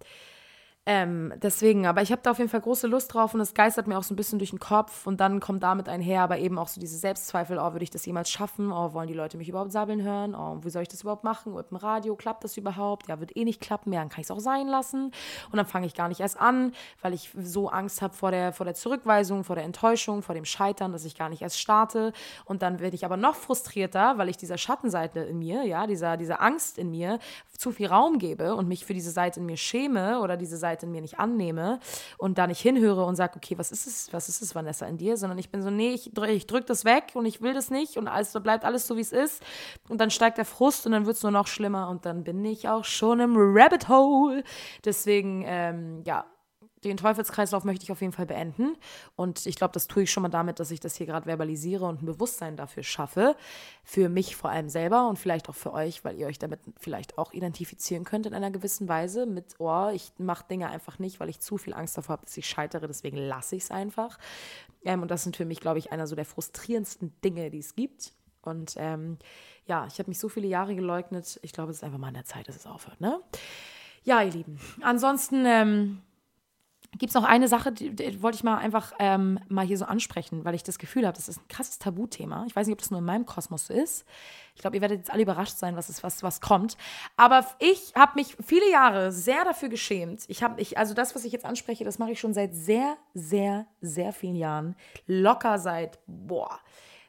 [0.88, 3.86] Ähm, deswegen, aber ich habe da auf jeden Fall große Lust drauf und es geistert
[3.86, 6.57] mir auch so ein bisschen durch den Kopf und dann kommt damit einher, aber eben
[6.57, 8.71] auch so diese Selbstzweifel, oh, würde ich das jemals schaffen?
[8.71, 10.34] Oh, wollen die Leute mich überhaupt sabbeln hören?
[10.34, 11.53] Oh, wie soll ich das überhaupt machen?
[11.53, 13.07] Mit dem Radio, klappt das überhaupt?
[13.07, 15.11] Ja, wird eh nicht klappen, ja, dann kann ich es auch sein lassen
[15.51, 16.73] und dann fange ich gar nicht erst an,
[17.03, 20.45] weil ich so Angst habe vor der, vor der Zurückweisung, vor der Enttäuschung, vor dem
[20.45, 22.11] Scheitern, dass ich gar nicht erst starte
[22.45, 26.17] und dann werde ich aber noch frustrierter, weil ich dieser Schattenseite in mir, ja, dieser,
[26.17, 27.19] dieser Angst in mir
[27.55, 30.70] zu viel Raum gebe und mich für diese Seite in mir schäme oder diese Seite
[30.72, 31.80] Wahrheit in mir nicht annehme
[32.17, 34.97] und da nicht hinhöre und sage, okay, was ist es, was ist es, Vanessa, in
[34.97, 37.69] dir, sondern ich bin so, nee, ich, ich drücke das weg und ich will das
[37.69, 39.43] nicht und alles bleibt alles so, wie es ist.
[39.89, 42.43] Und dann steigt der Frust und dann wird es nur noch schlimmer und dann bin
[42.45, 44.43] ich auch schon im Rabbit Hole.
[44.86, 46.26] Deswegen, ähm, ja,
[46.84, 48.75] den Teufelskreislauf möchte ich auf jeden Fall beenden.
[49.15, 51.86] Und ich glaube, das tue ich schon mal damit, dass ich das hier gerade verbalisiere
[51.86, 53.36] und ein Bewusstsein dafür schaffe.
[53.84, 57.17] Für mich vor allem selber und vielleicht auch für euch, weil ihr euch damit vielleicht
[57.17, 59.25] auch identifizieren könnt in einer gewissen Weise.
[59.25, 62.36] Mit, oh, ich mache Dinge einfach nicht, weil ich zu viel Angst davor habe, dass
[62.36, 62.88] ich scheitere.
[62.88, 64.17] Deswegen lasse ich es einfach.
[64.84, 67.75] Ähm, und das sind für mich, glaube ich, einer so der frustrierendsten Dinge, die es
[67.75, 68.13] gibt.
[68.41, 69.19] Und ähm,
[69.67, 71.39] ja, ich habe mich so viele Jahre geleugnet.
[71.43, 72.99] Ich glaube, es ist einfach mal an der Zeit, dass es aufhört.
[72.99, 73.21] Ne?
[74.03, 74.59] Ja, ihr Lieben.
[74.82, 75.45] Ansonsten.
[75.45, 76.01] Ähm,
[76.98, 79.86] gibt es noch eine Sache, die, die wollte ich mal einfach ähm, mal hier so
[79.86, 82.44] ansprechen, weil ich das Gefühl habe, das ist ein krasses Tabuthema.
[82.48, 84.06] Ich weiß nicht, ob das nur in meinem Kosmos so ist.
[84.56, 86.76] Ich glaube, ihr werdet jetzt alle überrascht sein, was, ist, was, was kommt.
[87.16, 90.26] Aber ich habe mich viele Jahre sehr dafür geschämt.
[90.28, 92.98] Ich habe, ich, also das, was ich jetzt anspreche, das mache ich schon seit sehr,
[93.14, 94.76] sehr, sehr vielen Jahren.
[95.08, 96.60] Locker seit, boah,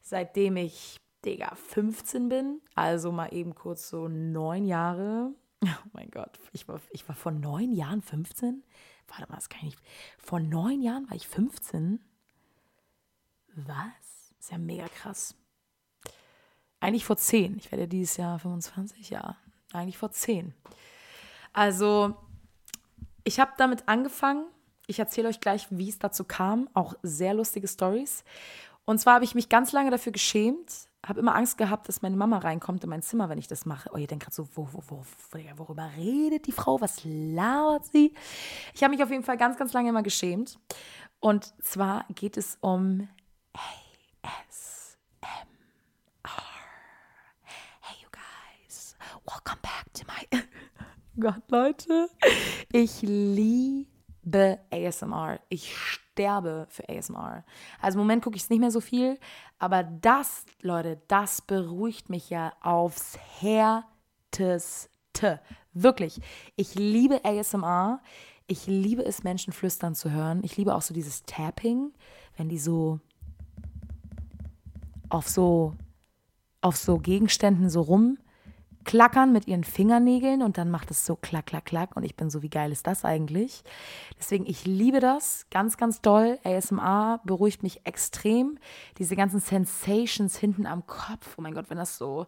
[0.00, 2.60] seitdem ich, Digga, 15 bin.
[2.74, 5.32] Also mal eben kurz so neun Jahre.
[5.64, 8.64] Oh mein Gott, ich war, ich war vor neun Jahren 15?
[9.12, 9.78] Warte mal, das kann ich nicht.
[10.18, 12.00] Vor neun Jahren war ich 15.
[13.54, 14.34] Was?
[14.38, 15.34] Ist ja mega krass.
[16.80, 17.56] Eigentlich vor zehn.
[17.58, 19.36] Ich werde dieses Jahr 25, ja.
[19.72, 20.52] Eigentlich vor zehn.
[21.52, 22.16] Also,
[23.24, 24.46] ich habe damit angefangen.
[24.86, 26.68] Ich erzähle euch gleich, wie es dazu kam.
[26.74, 28.24] Auch sehr lustige Stories.
[28.84, 32.16] Und zwar habe ich mich ganz lange dafür geschämt, habe immer Angst gehabt, dass meine
[32.16, 33.90] Mama reinkommt in mein Zimmer, wenn ich das mache.
[33.92, 35.04] Oh, ihr denkt gerade so, wo, wo, wo,
[35.56, 36.80] worüber redet die Frau?
[36.80, 38.14] Was labert sie?
[38.74, 40.58] Ich habe mich auf jeden Fall ganz, ganz lange immer geschämt.
[41.20, 43.08] Und zwar geht es um
[44.22, 45.28] ASMR.
[47.80, 48.96] Hey, you guys.
[49.24, 50.40] Welcome back to my.
[51.20, 52.08] Gott, Leute.
[52.72, 55.40] Ich liebe ASMR.
[55.48, 55.72] Ich
[56.12, 57.44] sterbe für ASMR.
[57.80, 59.18] Also im Moment gucke ich es nicht mehr so viel,
[59.58, 64.90] aber das, Leute, das beruhigt mich ja aufs Härteste.
[65.72, 66.20] Wirklich.
[66.56, 68.00] Ich liebe ASMR.
[68.46, 70.42] Ich liebe es, Menschen flüstern zu hören.
[70.42, 71.92] Ich liebe auch so dieses Tapping,
[72.36, 73.00] wenn die so
[75.08, 75.74] auf so
[76.60, 78.18] auf so Gegenständen so rum
[78.84, 81.96] klackern mit ihren Fingernägeln und dann macht es so klack, klack, klack.
[81.96, 83.62] Und ich bin so, wie geil ist das eigentlich?
[84.18, 86.38] Deswegen, ich liebe das ganz, ganz doll.
[86.44, 88.58] ASMR beruhigt mich extrem.
[88.98, 91.36] Diese ganzen Sensations hinten am Kopf.
[91.36, 92.26] Oh mein Gott, wenn das so,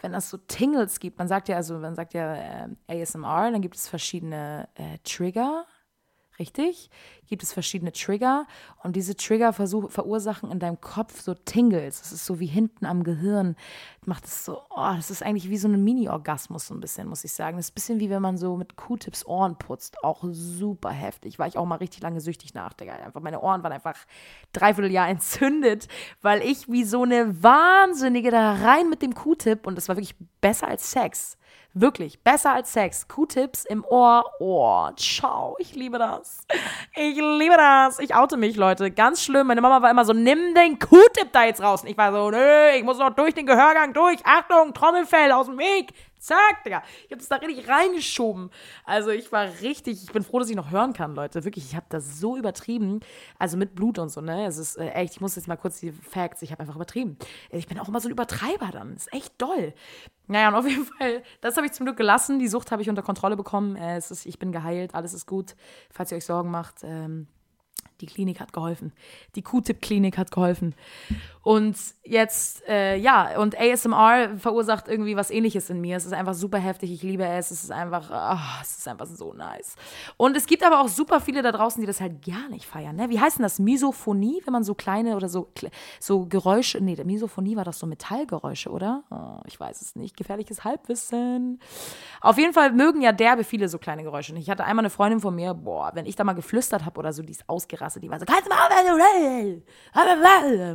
[0.00, 1.18] wenn das so Tingles gibt.
[1.18, 5.64] Man sagt ja, also man sagt ja äh, ASMR, dann gibt es verschiedene äh, Trigger
[6.38, 6.90] richtig?
[7.26, 8.46] Gibt es verschiedene Trigger
[8.82, 12.00] und diese Trigger versuch, verursachen in deinem Kopf so Tingles.
[12.00, 13.56] Das ist so wie hinten am Gehirn.
[14.04, 17.24] Macht es so, oh, das ist eigentlich wie so ein Mini-Orgasmus, so ein bisschen, muss
[17.24, 17.56] ich sagen.
[17.56, 20.02] Das ist ein bisschen wie wenn man so mit Q-Tips Ohren putzt.
[20.04, 21.38] Auch super heftig.
[21.38, 22.94] War ich auch mal richtig lange süchtig nach, Digga.
[22.94, 23.96] Einfach meine Ohren waren einfach
[24.52, 25.88] dreiviertel Jahr entzündet,
[26.20, 30.16] weil ich wie so eine Wahnsinnige da rein mit dem Q-Tip und das war wirklich
[30.40, 31.38] besser als Sex.
[31.74, 33.08] Wirklich, besser als Sex.
[33.08, 34.24] Q-Tips im Ohr.
[34.40, 35.56] Oh, ciao.
[35.58, 36.46] Ich liebe das.
[36.94, 37.98] Ich liebe das.
[37.98, 38.90] Ich oute mich, Leute.
[38.90, 39.46] Ganz schlimm.
[39.46, 41.82] Meine Mama war immer so, nimm den Q-Tip da jetzt raus.
[41.82, 44.18] Und ich war so, nö, ich muss noch durch den Gehörgang durch.
[44.24, 45.94] Achtung, Trommelfell aus dem Weg.
[46.22, 46.84] Zack, Digga.
[47.06, 48.50] Ich habe das da richtig reingeschoben.
[48.84, 51.42] Also ich war richtig, ich bin froh, dass ich noch hören kann, Leute.
[51.44, 53.00] Wirklich, ich habe das so übertrieben.
[53.40, 54.46] Also mit Blut und so, ne?
[54.46, 57.18] Es ist äh, echt, ich muss jetzt mal kurz die Facts, ich habe einfach übertrieben.
[57.50, 58.94] Ich bin auch immer so ein Übertreiber dann.
[58.94, 59.74] Ist echt doll.
[60.28, 62.38] Naja, und auf jeden Fall, das habe ich zum Glück gelassen.
[62.38, 63.74] Die Sucht habe ich unter Kontrolle bekommen.
[63.74, 65.56] Äh, es ist, ich bin geheilt, alles ist gut.
[65.90, 67.26] Falls ihr euch Sorgen macht, ähm,
[68.02, 68.92] die Klinik hat geholfen.
[69.36, 70.74] Die Q-Tip-Klinik hat geholfen.
[71.42, 75.96] Und jetzt, äh, ja, und ASMR verursacht irgendwie was ähnliches in mir.
[75.96, 76.92] Es ist einfach super heftig.
[76.92, 77.50] Ich liebe es.
[77.50, 79.74] Es ist einfach, oh, es ist einfach so nice.
[80.16, 82.94] Und es gibt aber auch super viele da draußen, die das halt gar nicht feiern.
[82.94, 83.10] Ne?
[83.10, 83.58] Wie heißt denn das?
[83.58, 85.48] Misophonie, wenn man so kleine oder so,
[85.98, 89.02] so Geräusche, nee, Misophonie war doch so Metallgeräusche, oder?
[89.10, 90.16] Oh, ich weiß es nicht.
[90.16, 91.60] Gefährliches Halbwissen.
[92.20, 94.32] Auf jeden Fall mögen ja derbe viele so kleine Geräusche.
[94.32, 97.00] Und ich hatte einmal eine Freundin von mir, boah, wenn ich da mal geflüstert habe
[97.00, 98.02] oder so, die ist ausgerastet.
[98.02, 99.00] Die war so, kannst du mal aufhören?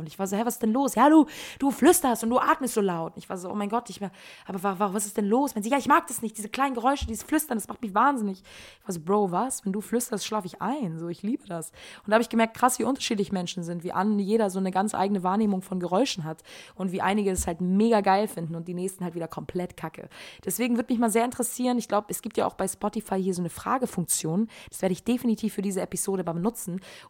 [0.00, 0.94] Und ich war so, hä, was ist denn los?
[0.94, 1.26] Ja, du,
[1.58, 3.14] du flüsterst und du atmest so laut.
[3.14, 4.10] Und ich war so, oh mein Gott, ich war,
[4.46, 5.54] aber was ist denn los?
[5.54, 7.94] Wenn sie, ja, ich mag das nicht, diese kleinen Geräusche, dieses Flüstern, das macht mich
[7.94, 8.42] wahnsinnig.
[8.80, 9.64] Ich war so, Bro, was?
[9.64, 10.98] Wenn du flüsterst, schlafe ich ein.
[10.98, 11.70] So, ich liebe das.
[12.04, 14.70] Und da habe ich gemerkt, krass, wie unterschiedlich Menschen sind, wie an jeder so eine
[14.70, 16.42] ganz eigene Wahrnehmung von Geräuschen hat
[16.74, 20.08] und wie einige es halt mega geil finden und die nächsten halt wieder komplett kacke.
[20.44, 23.34] Deswegen würde mich mal sehr interessieren, ich glaube, es gibt ja auch bei Spotify hier
[23.34, 24.48] so eine Fragefunktion.
[24.70, 26.24] Das werde ich definitiv für diese Episode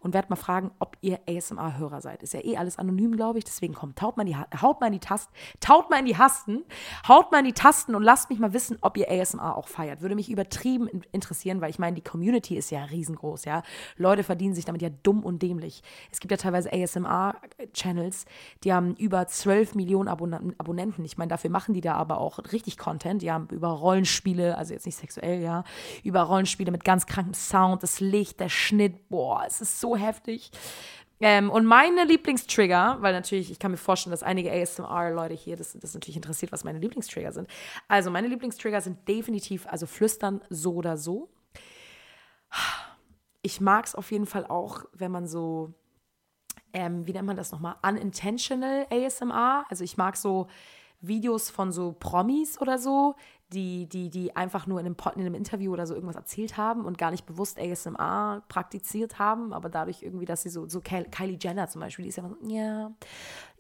[0.00, 2.22] und werde mal fragen, ob ihr ASMR-Hörer seid.
[2.22, 3.44] Ist ja eh alles anonym, glaube ich.
[3.44, 6.64] Deswegen kommt, taut mal, die, haut mal in die Tasten, taut mal in die Hasten,
[7.06, 10.00] haut mal in die Tasten und lasst mich mal wissen, ob ihr ASMR auch feiert.
[10.00, 13.62] Würde mich übertrieben interessieren, weil ich meine, die Community ist ja riesengroß, ja.
[13.96, 15.82] Leute verdienen sich damit ja dumm und dämlich.
[16.10, 18.26] Es gibt ja teilweise ASMR-Channels,
[18.64, 21.04] die haben über 12 Millionen Abon Abonnenten.
[21.04, 23.22] Ich meine, dafür machen die da aber auch richtig Content.
[23.22, 25.64] Die haben über Rollenspiele, also jetzt nicht sexuell, ja,
[26.02, 30.50] über Rollenspiele mit ganz krankem Sound, das Licht, der Schnitt, boah, es ist so heftig.
[31.20, 35.76] Ähm, und meine Lieblingstrigger, weil natürlich, ich kann mir vorstellen, dass einige ASMR-Leute hier das,
[35.78, 37.48] das natürlich interessiert, was meine Lieblingstrigger sind.
[37.88, 41.28] Also, meine Lieblingstrigger sind definitiv, also flüstern so oder so.
[43.42, 45.74] Ich mag es auf jeden Fall auch, wenn man so,
[46.72, 47.76] ähm, wie nennt man das nochmal?
[47.82, 49.64] Unintentional ASMR.
[49.68, 50.46] Also, ich mag so
[51.00, 53.16] Videos von so Promis oder so,
[53.52, 56.84] die, die, die einfach nur in einem, in einem Interview oder so irgendwas erzählt haben
[56.84, 61.38] und gar nicht bewusst ASMR praktiziert haben, aber dadurch irgendwie, dass sie so, so Kylie
[61.40, 62.92] Jenner zum Beispiel, die ist ja immer so, ja,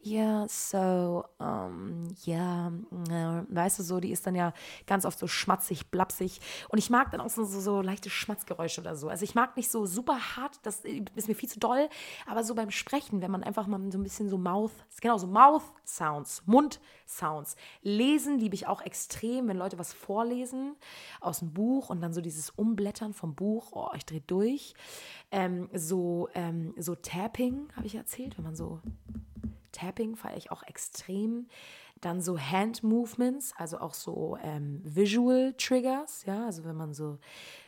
[0.04, 2.72] yeah, so, um, ja,
[3.08, 4.52] yeah, weißt du, so, die ist dann ja
[4.86, 8.80] ganz oft so schmatzig, blapsig und ich mag dann auch so, so, so leichte Schmatzgeräusche
[8.80, 9.08] oder so.
[9.08, 10.82] Also ich mag nicht so super hart, das
[11.14, 11.88] ist mir viel zu doll,
[12.26, 15.26] aber so beim Sprechen, wenn man einfach mal so ein bisschen so Mouth, genau, so
[15.26, 17.56] Mouth Sounds, Mund Sounds.
[17.82, 20.76] Lesen liebe ich auch extrem, wenn Leute was vorlesen
[21.20, 24.74] aus dem Buch und dann so dieses Umblättern vom Buch, oh, ich drehe durch.
[25.30, 28.80] Ähm, so, ähm, so Tapping, habe ich erzählt, wenn man so
[29.78, 31.46] Tapping feiere ich auch extrem.
[32.00, 37.18] Dann so Hand Movements, also auch so ähm, Visual Triggers, ja, also wenn man so,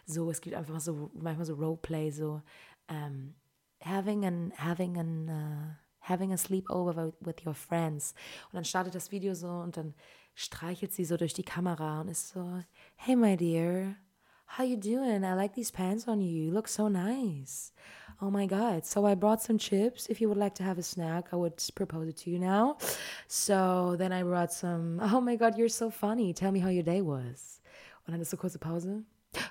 [0.06, 2.42] so, es gibt einfach so, manchmal so Roleplay, so
[2.88, 3.34] ähm,
[3.84, 8.14] having an, having an, uh, having a sleepover with your friends.
[8.46, 9.94] Und dann startet das Video so und dann
[10.34, 12.62] streichelt sie so durch die Kamera und ist so,
[12.96, 13.96] hey my dear,
[14.54, 15.24] how you doing?
[15.24, 16.28] I like these pants on you.
[16.28, 17.70] You look so nice.
[18.20, 18.84] Oh my god.
[18.84, 20.08] So I brought some chips.
[20.10, 22.76] If you would like to have a snack, I would propose it to you now.
[23.28, 26.32] So then I brought some, oh my god, you're so funny.
[26.32, 27.60] Tell me how your day was.
[28.08, 29.04] Dann ist so Pause.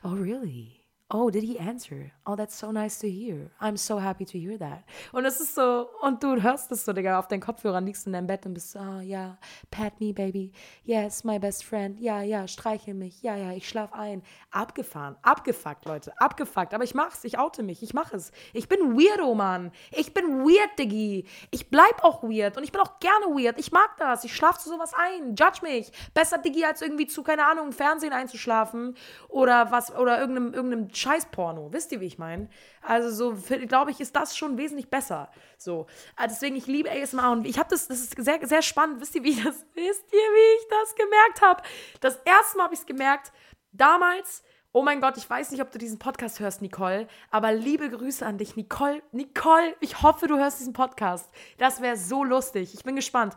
[0.04, 0.79] Oh really?
[1.12, 2.12] Oh, did he answer?
[2.26, 3.50] Oh, that's so nice to hear.
[3.60, 4.84] I'm so happy to hear that.
[5.12, 8.14] Und es ist so, und du hörst es so, Digga, auf deinen Kopfhörern liegst in
[8.14, 9.38] deinem Bett und bist so, oh ja,
[9.72, 10.52] pat me, baby.
[10.84, 12.00] Yes, my best friend.
[12.00, 13.24] Ja, ja, streichel mich.
[13.24, 14.22] Ja, ja, ich schlaf ein.
[14.52, 16.74] Abgefahren, abgefuckt, Leute, abgefuckt.
[16.74, 18.32] Aber ich mach's, ich oute mich, ich mach es.
[18.54, 19.72] Ich bin weirdo, Mann.
[19.92, 21.26] Ich bin weird, Diggi.
[21.50, 23.58] Ich bleib auch weird und ich bin auch gerne weird.
[23.58, 24.24] Ich mag das.
[24.24, 25.36] Ich schlaf zu sowas ein.
[25.36, 25.92] Judge mich.
[26.14, 28.96] Besser, Diggi, als irgendwie zu, keine Ahnung, Fernsehen einzuschlafen
[29.28, 31.72] oder was, oder irgendeinem, irgendeinem Scheißporno.
[31.72, 32.50] Wisst ihr, wie ich meine?
[32.82, 35.32] Also so, glaube ich, ist das schon wesentlich besser.
[35.58, 35.88] So.
[36.16, 39.02] Ah, deswegen, ich liebe ASMR und ich habe das, das ist sehr, sehr spannend.
[39.02, 41.64] Wisst ihr, wie das, wisst ihr, wie ich das gemerkt habe?
[42.02, 43.32] Das erste Mal habe ich es gemerkt,
[43.72, 47.90] damals, Oh mein Gott, ich weiß nicht, ob du diesen Podcast hörst, Nicole, aber liebe
[47.90, 49.02] Grüße an dich, Nicole.
[49.12, 51.28] Nicole, ich hoffe, du hörst diesen Podcast.
[51.58, 52.76] Das wäre so lustig.
[52.76, 53.36] Ich bin gespannt.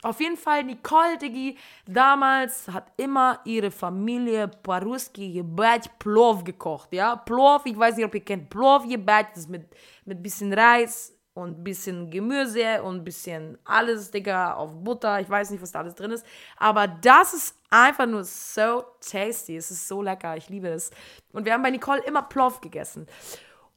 [0.00, 7.14] Auf jeden Fall, Nicole, Diggi, damals hat immer ihre Familie Paruski Gebet Plov gekocht, ja?
[7.14, 9.68] Plov, ich weiß nicht, ob ihr kennt Plov Gebet, das ist mit,
[10.06, 15.20] mit bisschen Reis, und ein bisschen Gemüse und ein bisschen alles, Digga, auf Butter.
[15.20, 16.24] Ich weiß nicht, was da alles drin ist.
[16.56, 19.56] Aber das ist einfach nur so tasty.
[19.56, 20.36] Es ist so lecker.
[20.36, 20.90] Ich liebe es.
[21.32, 23.06] Und wir haben bei Nicole immer Plov gegessen.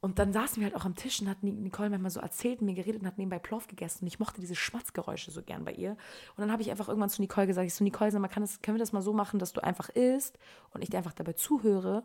[0.03, 2.65] Und dann saßen wir halt auch am Tisch und hat Nicole manchmal so erzählt und
[2.65, 3.99] mir geredet und hat nebenbei Plov gegessen.
[4.01, 5.91] Und ich mochte diese Schmatzgeräusche so gern bei ihr.
[5.91, 8.43] Und dann habe ich einfach irgendwann zu Nicole gesagt, ich so, Nicole, sag mal, kann
[8.43, 10.37] das, können wir das mal so machen, dass du einfach isst
[10.73, 12.03] und ich dir einfach dabei zuhöre?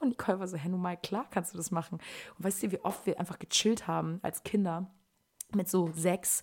[0.00, 1.98] Und Nicole war so, hey, nun mal, klar kannst du das machen.
[2.38, 4.90] Und weißt du, wie oft wir einfach gechillt haben als Kinder
[5.54, 6.42] mit so sechs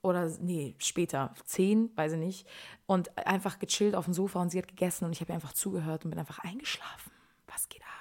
[0.00, 2.46] oder nee, später, zehn, weiß ich nicht.
[2.86, 5.52] Und einfach gechillt auf dem Sofa und sie hat gegessen und ich habe ihr einfach
[5.52, 7.10] zugehört und bin einfach eingeschlafen.
[7.46, 7.97] Was geht ab?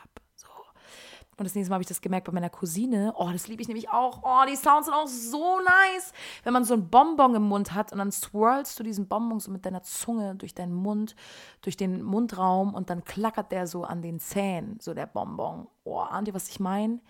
[1.37, 3.13] Und das nächste Mal habe ich das gemerkt bei meiner Cousine.
[3.15, 4.23] Oh, das liebe ich nämlich auch.
[4.23, 6.11] Oh, die Sounds sind auch so nice.
[6.43, 9.51] Wenn man so einen Bonbon im Mund hat und dann swirlst du diesen Bonbon so
[9.51, 11.15] mit deiner Zunge durch deinen Mund,
[11.61, 15.67] durch den Mundraum und dann klackert der so an den Zähnen, so der Bonbon.
[15.83, 17.01] Oh, ahnt ihr, was ich meine?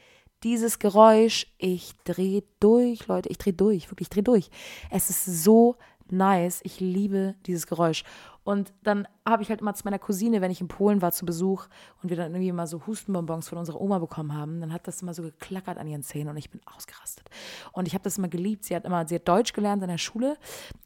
[0.44, 4.50] Dieses Geräusch, ich drehe durch, Leute, ich drehe durch, wirklich, ich drehe durch.
[4.92, 5.78] Es ist so
[6.12, 6.62] nice.
[6.64, 8.04] Ich liebe dieses Geräusch.
[8.44, 11.26] Und dann habe ich halt immer zu meiner Cousine, wenn ich in Polen war zu
[11.26, 11.68] Besuch
[12.02, 15.02] und wir dann irgendwie mal so Hustenbonbons von unserer Oma bekommen haben, dann hat das
[15.02, 17.30] immer so geklackert an ihren Zähnen und ich bin ausgerastet.
[17.74, 18.64] Und ich habe das immer geliebt.
[18.64, 20.38] Sie hat immer, sie hat Deutsch gelernt in der Schule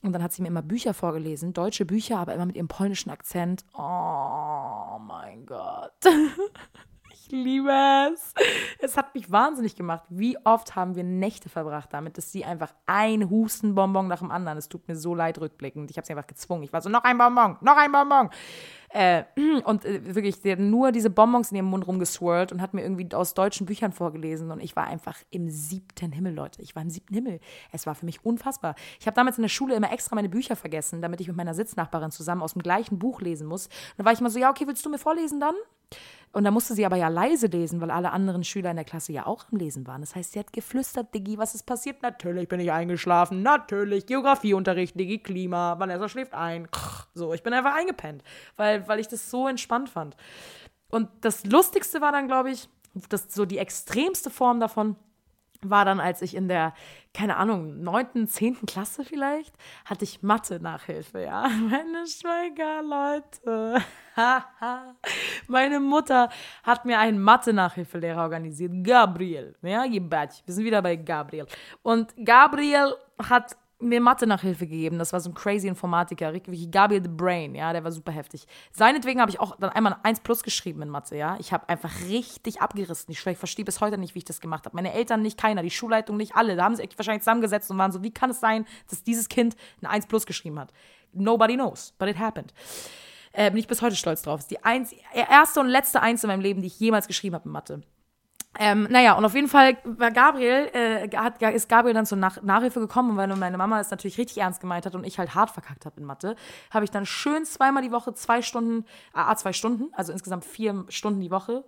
[0.02, 3.12] und dann hat sie mir immer Bücher vorgelesen, deutsche Bücher, aber immer mit ihrem polnischen
[3.12, 3.64] Akzent.
[3.76, 5.94] Oh mein Gott.
[7.32, 7.72] Liebe
[8.14, 8.34] es.
[8.80, 10.04] Es hat mich wahnsinnig gemacht.
[10.10, 14.58] Wie oft haben wir Nächte verbracht damit, dass sie einfach ein Hustenbonbon nach dem anderen.
[14.58, 15.92] Es tut mir so leid rückblickend.
[15.92, 16.64] Ich habe sie einfach gezwungen.
[16.64, 18.30] Ich war so, noch ein Bonbon, noch ein Bonbon.
[18.94, 19.24] Äh,
[19.64, 22.82] und äh, wirklich, sie hat nur diese Bonbons in ihrem Mund rumgeswirlt und hat mir
[22.82, 24.52] irgendwie aus deutschen Büchern vorgelesen.
[24.52, 26.62] Und ich war einfach im siebten Himmel, Leute.
[26.62, 27.40] Ich war im siebten Himmel.
[27.72, 28.76] Es war für mich unfassbar.
[29.00, 31.54] Ich habe damals in der Schule immer extra meine Bücher vergessen, damit ich mit meiner
[31.54, 33.68] Sitznachbarin zusammen aus dem gleichen Buch lesen muss.
[33.68, 35.56] Und dann war ich immer so, ja, okay, willst du mir vorlesen dann?
[36.34, 39.12] Und da musste sie aber ja leise lesen, weil alle anderen Schüler in der Klasse
[39.12, 40.02] ja auch am Lesen waren.
[40.02, 42.02] Das heißt, sie hat geflüstert, Diggi, was ist passiert?
[42.02, 43.42] Natürlich bin ich eingeschlafen.
[43.42, 44.06] Natürlich.
[44.06, 45.78] Geografieunterricht, Diggi, Klima.
[45.78, 46.68] Vanessa schläft ein.
[47.14, 48.24] So, ich bin einfach eingepennt,
[48.56, 50.16] weil, weil ich das so entspannt fand.
[50.90, 52.70] Und das Lustigste war dann, glaube ich,
[53.10, 54.96] das so die extremste Form davon
[55.64, 56.74] war dann, als ich in der,
[57.14, 59.54] keine Ahnung, neunten, zehnten Klasse vielleicht,
[59.86, 61.48] hatte ich Mathe-Nachhilfe, ja.
[61.70, 63.84] Meine Schweigerleute.
[65.48, 66.30] Meine Mutter
[66.64, 69.56] hat mir einen Mathe-Nachhilfelehrer organisiert, Gabriel.
[69.62, 71.46] Ja, wir sind wieder bei Gabriel.
[71.84, 72.96] Und Gabriel
[73.30, 75.00] hat mir Mathe-Nachhilfe gegeben.
[75.00, 78.46] Das war so ein crazy Informatiker, wirklich Gabriel the Brain, ja, der war super heftig.
[78.72, 81.38] Seinetwegen habe ich auch dann einmal ein 1 plus geschrieben in Mathe, ja.
[81.40, 83.12] Ich habe einfach richtig abgerissen.
[83.12, 84.76] Ich, verstehe bis heute nicht, wie ich das gemacht habe.
[84.76, 86.56] Meine Eltern nicht, keiner, die Schulleitung nicht, alle.
[86.56, 89.56] Da haben sie wahrscheinlich zusammengesetzt und waren so, wie kann es sein, dass dieses Kind
[89.82, 90.74] ein 1 plus geschrieben hat?
[91.14, 92.54] Nobody knows, but it happened.
[93.34, 94.40] Äh, bin ich bis heute stolz drauf.
[94.40, 97.36] Das ist die eins, erste und letzte Eins in meinem Leben, die ich jemals geschrieben
[97.36, 97.82] habe in Mathe.
[98.60, 102.42] Ähm, naja, und auf jeden Fall war Gabriel, äh, hat, ist Gabriel dann zur Nach
[102.42, 105.36] Nachhilfe gekommen, und weil meine Mama es natürlich richtig ernst gemeint hat und ich halt
[105.36, 106.36] hart verkackt habe in Mathe,
[106.70, 110.84] habe ich dann schön zweimal die Woche zwei Stunden, ah, zwei Stunden, also insgesamt vier
[110.90, 111.64] Stunden die Woche,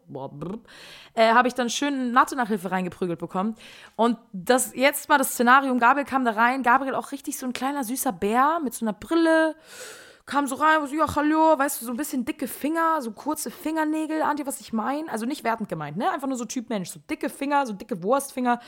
[1.14, 3.56] äh, habe ich dann schön Mathe-Nachhilfe reingeprügelt bekommen.
[3.96, 7.54] Und das jetzt mal das Szenario, Gabriel kam da rein, Gabriel auch richtig so ein
[7.54, 9.56] kleiner süßer Bär mit so einer Brille,
[10.26, 13.52] kam so rein, so, ja, hallo, weißt du, so ein bisschen dicke Finger, so kurze
[13.52, 15.12] Fingernägel, ahnt ihr, was ich meine?
[15.12, 16.10] Also nicht wertend gemeint, ne?
[16.12, 18.60] Einfach nur so Typ Mensch, so dicke Finger, so dicke Wurstfinger,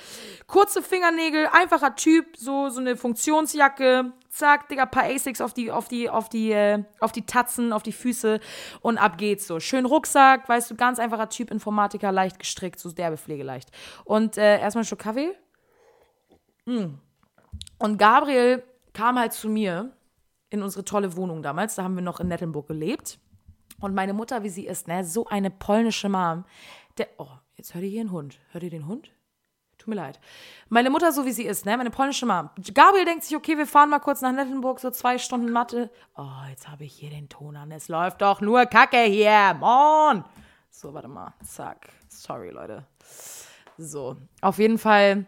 [0.47, 5.87] kurze Fingernägel, einfacher Typ, so, so eine Funktionsjacke, zack, Digga, paar Asics auf die, auf
[5.87, 8.41] die, auf die, äh, auf die Tatzen, auf die Füße
[8.81, 9.61] und ab geht's so.
[9.61, 13.71] Schön Rucksack, weißt du, ganz einfacher Typ, Informatiker, leicht gestrickt, so derbepflegeleicht.
[14.03, 15.33] Und äh, erstmal ein Stück Kaffee.
[16.65, 16.95] Mm.
[17.79, 19.93] Und Gabriel kam halt zu mir
[20.49, 21.75] in unsere tolle Wohnung damals.
[21.75, 23.19] Da haben wir noch in Nettelnburg gelebt.
[23.79, 26.45] Und meine Mutter, wie sie ist, ne, so eine polnische Mom.
[26.97, 28.39] Der, oh, jetzt hört ihr hier einen Hund.
[28.51, 29.11] Hört ihr den Hund?
[29.77, 30.19] Tut mir leid.
[30.69, 32.49] Meine Mutter, so wie sie ist, ne, meine polnische Mom.
[32.73, 35.91] Gabriel denkt sich, okay, wir fahren mal kurz nach Nettenburg, so zwei Stunden Mathe.
[36.15, 37.71] Oh, jetzt habe ich hier den Ton an.
[37.71, 39.55] Es läuft doch nur Kacke hier.
[39.59, 40.23] Mann.
[40.69, 41.33] So, warte mal.
[41.43, 41.89] Zack.
[42.07, 42.85] Sorry, Leute.
[43.77, 45.25] So, auf jeden Fall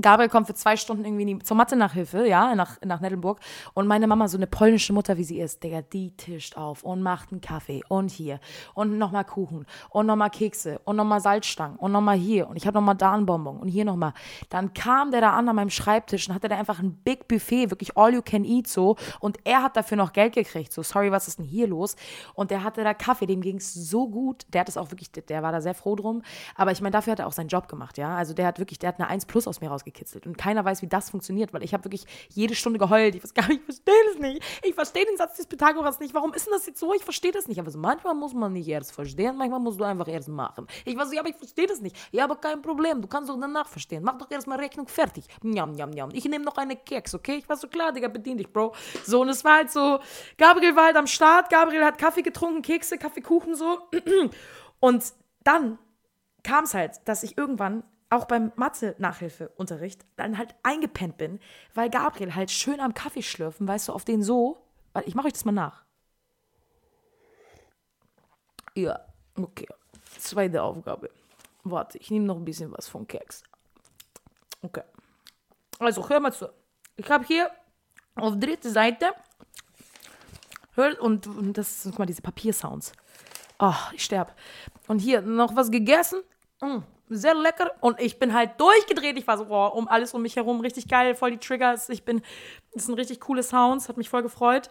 [0.00, 3.40] Gabriel kommt für zwei Stunden irgendwie zur Mathe-Nachhilfe, ja, nach, nach Nettelburg.
[3.74, 7.02] Und meine Mama, so eine polnische Mutter, wie sie ist, Digga, die tischt auf und
[7.02, 8.40] macht einen Kaffee und hier
[8.74, 12.76] und nochmal Kuchen und nochmal Kekse und nochmal Salzstangen und nochmal hier und ich habe
[12.76, 14.12] nochmal da einen Bonbon und hier nochmal.
[14.50, 17.70] Dann kam der da an an meinem Schreibtisch und hatte da einfach ein Big Buffet,
[17.70, 18.96] wirklich all you can eat so.
[19.20, 20.72] Und er hat dafür noch Geld gekriegt.
[20.72, 21.96] So, sorry, was ist denn hier los?
[22.34, 24.46] Und der hatte da Kaffee, dem ging es so gut.
[24.52, 26.22] Der hat es auch wirklich, der war da sehr froh drum.
[26.54, 28.14] Aber ich meine, dafür hat er auch seinen Job gemacht, ja.
[28.14, 30.26] Also der hat wirklich, der hat eine 1 Plus aus mir rausgekriegt rausgekitzelt.
[30.26, 33.14] Und keiner weiß, wie das funktioniert, weil ich habe wirklich jede Stunde geheult.
[33.14, 34.42] Ich weiß gar nicht, ich verstehe das nicht.
[34.62, 36.14] Ich verstehe den Satz des Pythagoras nicht.
[36.14, 36.92] Warum ist denn das jetzt so?
[36.94, 37.58] Ich verstehe das nicht.
[37.60, 40.66] Aber so, manchmal muss man nicht erst verstehen, manchmal musst du einfach erst machen.
[40.84, 41.96] Ich weiß, ja, aber ich verstehe das nicht.
[42.12, 43.00] Ja, aber kein Problem.
[43.00, 44.02] Du kannst doch danach verstehen.
[44.02, 45.26] Mach doch erstmal Rechnung fertig.
[45.42, 46.10] Njam, njam, njam.
[46.12, 47.36] Ich nehme noch eine Keks, okay?
[47.36, 48.74] Ich war so klar, Digga, bedien dich, Bro.
[49.04, 50.00] So, und es war halt so,
[50.36, 51.50] Gabriel war halt am Start.
[51.50, 53.78] Gabriel hat Kaffee getrunken, Kekse, Kaffeekuchen so.
[54.78, 55.04] Und
[55.42, 55.78] dann
[56.42, 61.40] kam es halt, dass ich irgendwann auch beim Mathe-Nachhilfeunterricht dann halt eingepennt bin,
[61.74, 64.62] weil Gabriel halt schön am Kaffee schlürfen, weißt du, auf den so.
[65.04, 65.84] Ich mache euch das mal nach.
[68.74, 69.00] Ja,
[69.34, 69.66] okay.
[70.18, 71.10] Zweite Aufgabe.
[71.64, 73.42] Warte, ich nehme noch ein bisschen was von Keks.
[74.62, 74.84] Okay.
[75.78, 76.48] Also, hör mal zu.
[76.96, 77.50] Ich habe hier
[78.14, 79.10] auf dritte Seite.
[80.74, 82.92] Hör, und, und das sind, mal, diese Papiersounds.
[83.58, 84.32] Oh, ich sterbe.
[84.86, 86.22] Und hier noch was gegessen.
[86.60, 87.70] Mm sehr lecker.
[87.80, 89.16] Und ich bin halt durchgedreht.
[89.18, 91.88] Ich war so, boah, um alles um mich herum richtig geil, voll die Triggers.
[91.88, 92.22] Ich bin,
[92.74, 94.70] das sind richtig coole Sounds, hat mich voll gefreut.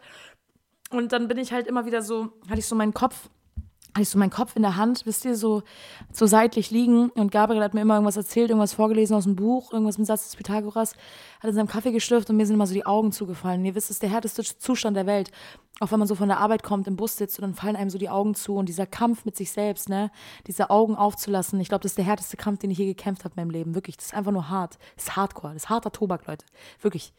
[0.92, 3.30] Und dann bin ich halt immer wieder so, hatte ich so meinen Kopf
[3.96, 5.64] hatte ich so meinen Kopf in der Hand, wisst ihr, so,
[6.12, 7.12] so seitlich liegen.
[7.12, 10.26] Und Gabriel hat mir immer irgendwas erzählt, irgendwas vorgelesen aus dem Buch, irgendwas mit Satz
[10.26, 10.96] des Pythagoras,
[11.40, 13.62] hat in seinem Kaffee gestürft und mir sind immer so die Augen zugefallen.
[13.62, 15.32] Und ihr wisst, es ist der härteste Zustand der Welt.
[15.80, 17.90] Auch wenn man so von der Arbeit kommt, im Bus sitzt und dann fallen einem
[17.90, 18.56] so die Augen zu.
[18.56, 20.12] Und dieser Kampf mit sich selbst, ne,
[20.46, 23.36] diese Augen aufzulassen, ich glaube, das ist der härteste Kampf, den ich je gekämpft habe
[23.38, 23.76] in meinem Leben.
[23.76, 24.78] Wirklich, das ist einfach nur hart.
[24.96, 26.46] Das ist Hardcore, das ist harter Tobak, Leute.
[26.82, 27.14] Wirklich.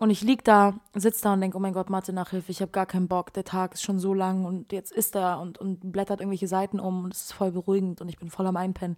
[0.00, 2.72] Und ich lieg da, sitz da und denke, oh mein Gott, Mathe Nachhilfe, ich habe
[2.72, 5.92] gar keinen Bock, der Tag ist schon so lang und jetzt ist er und, und
[5.92, 8.96] blättert irgendwelche Seiten um und es ist voll beruhigend und ich bin voll am Einpennen.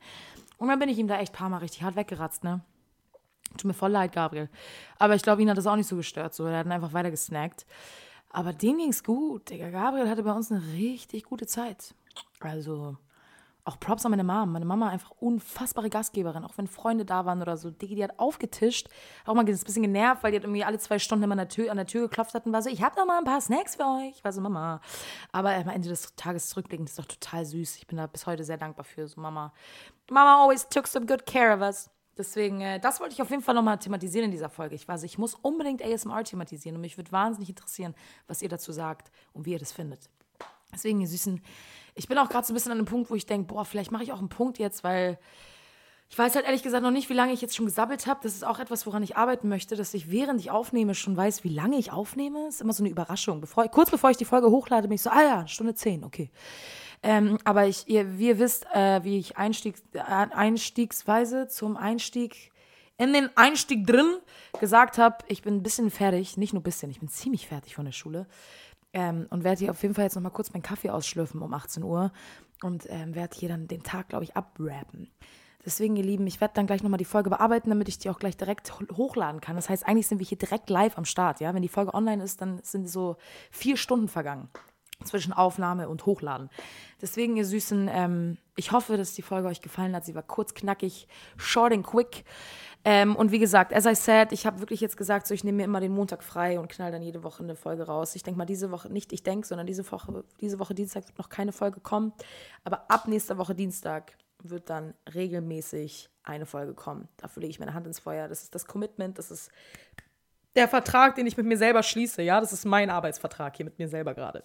[0.57, 2.63] Und dann bin ich ihm da echt ein paar Mal richtig hart weggeratzt, ne?
[3.53, 4.49] Tut mir voll leid, Gabriel.
[4.99, 6.45] Aber ich glaube, ihn hat das auch nicht so gestört, so.
[6.47, 7.67] Er hat einfach weiter gesnackt.
[8.31, 9.71] Aber dem ging's gut, Digga.
[9.71, 11.95] Gabriel hatte bei uns eine richtig gute Zeit.
[12.41, 12.97] Also,
[13.67, 14.53] auch Props an meine Mom.
[14.53, 17.71] Meine Mama einfach unfassbare Gastgeberin, auch wenn Freunde da waren oder so.
[17.71, 18.89] Digi, die hat aufgetischt,
[19.25, 21.49] auch mal ein bisschen genervt, weil die hat irgendwie alle zwei Stunden immer an der
[21.49, 23.41] Tür, an der Tür geklopft hat und war so, ich habe noch mal ein paar
[23.41, 24.17] Snacks für euch.
[24.17, 24.81] Ich war so, Mama.
[25.33, 27.77] Aber am Ende des Tages zurückblickend ist doch total süß.
[27.77, 29.07] Ich bin da bis heute sehr dankbar für.
[29.09, 29.53] So, Mama.
[30.11, 31.91] Mama always took some good care of us.
[32.17, 34.75] Deswegen, äh, das wollte ich auf jeden Fall nochmal thematisieren in dieser Folge.
[34.75, 37.95] Ich weiß, ich muss unbedingt ASMR thematisieren und mich würde wahnsinnig interessieren,
[38.27, 40.09] was ihr dazu sagt und wie ihr das findet.
[40.73, 41.43] Deswegen, ihr Süßen,
[41.97, 43.91] ich bin auch gerade so ein bisschen an einem Punkt, wo ich denke, boah, vielleicht
[43.91, 45.19] mache ich auch einen Punkt jetzt, weil
[46.09, 48.21] ich weiß halt ehrlich gesagt noch nicht, wie lange ich jetzt schon gesabbelt habe.
[48.23, 51.43] Das ist auch etwas, woran ich arbeiten möchte, dass ich während ich aufnehme schon weiß,
[51.43, 52.47] wie lange ich aufnehme.
[52.47, 53.41] Ist immer so eine Überraschung.
[53.41, 56.31] Bevor, kurz bevor ich die Folge hochlade, bin ich so, ah ja, Stunde zehn, okay.
[57.03, 62.53] Ähm, aber ich, ihr, wie ihr wisst, äh, wie ich Einstieg, äh, einstiegsweise zum Einstieg
[62.99, 64.19] in den Einstieg drin
[64.59, 67.75] gesagt habe, ich bin ein bisschen fertig, nicht nur ein bisschen, ich bin ziemlich fertig
[67.75, 68.27] von der Schule.
[68.97, 71.83] Ähm, und werde hier auf jeden Fall jetzt nochmal kurz meinen Kaffee ausschlürfen um 18
[71.83, 72.13] Uhr
[72.63, 75.11] und ähm, werde hier dann den Tag, glaube ich, abrappen.
[75.67, 78.19] Deswegen, ihr Lieben, ich werde dann gleich nochmal die Folge bearbeiten, damit ich die auch
[78.19, 79.55] gleich direkt hochladen kann.
[79.55, 81.41] Das heißt, eigentlich sind wir hier direkt live am Start.
[81.41, 81.53] Ja?
[81.53, 83.17] Wenn die Folge online ist, dann sind so
[83.51, 84.49] vier Stunden vergangen
[85.05, 86.49] zwischen Aufnahme und Hochladen.
[87.03, 90.07] Deswegen, ihr Süßen, ähm, ich hoffe, dass die Folge euch gefallen hat.
[90.07, 92.25] Sie war kurz, knackig, short and quick.
[92.89, 95.57] Ähm, und wie gesagt, as I said, ich habe wirklich jetzt gesagt, so ich nehme
[95.57, 98.15] mir immer den Montag frei und knall dann jede Woche eine Folge raus.
[98.15, 101.19] Ich denke mal, diese Woche, nicht ich denke, sondern diese Woche, diese Woche Dienstag wird
[101.19, 102.13] noch keine Folge kommen.
[102.63, 107.09] Aber ab nächster Woche Dienstag wird dann regelmäßig eine Folge kommen.
[107.17, 108.29] Dafür lege ich meine Hand ins Feuer.
[108.29, 109.51] Das ist das Commitment, das ist
[110.55, 112.23] der Vertrag, den ich mit mir selber schließe.
[112.23, 114.45] Ja, das ist mein Arbeitsvertrag hier mit mir selber gerade.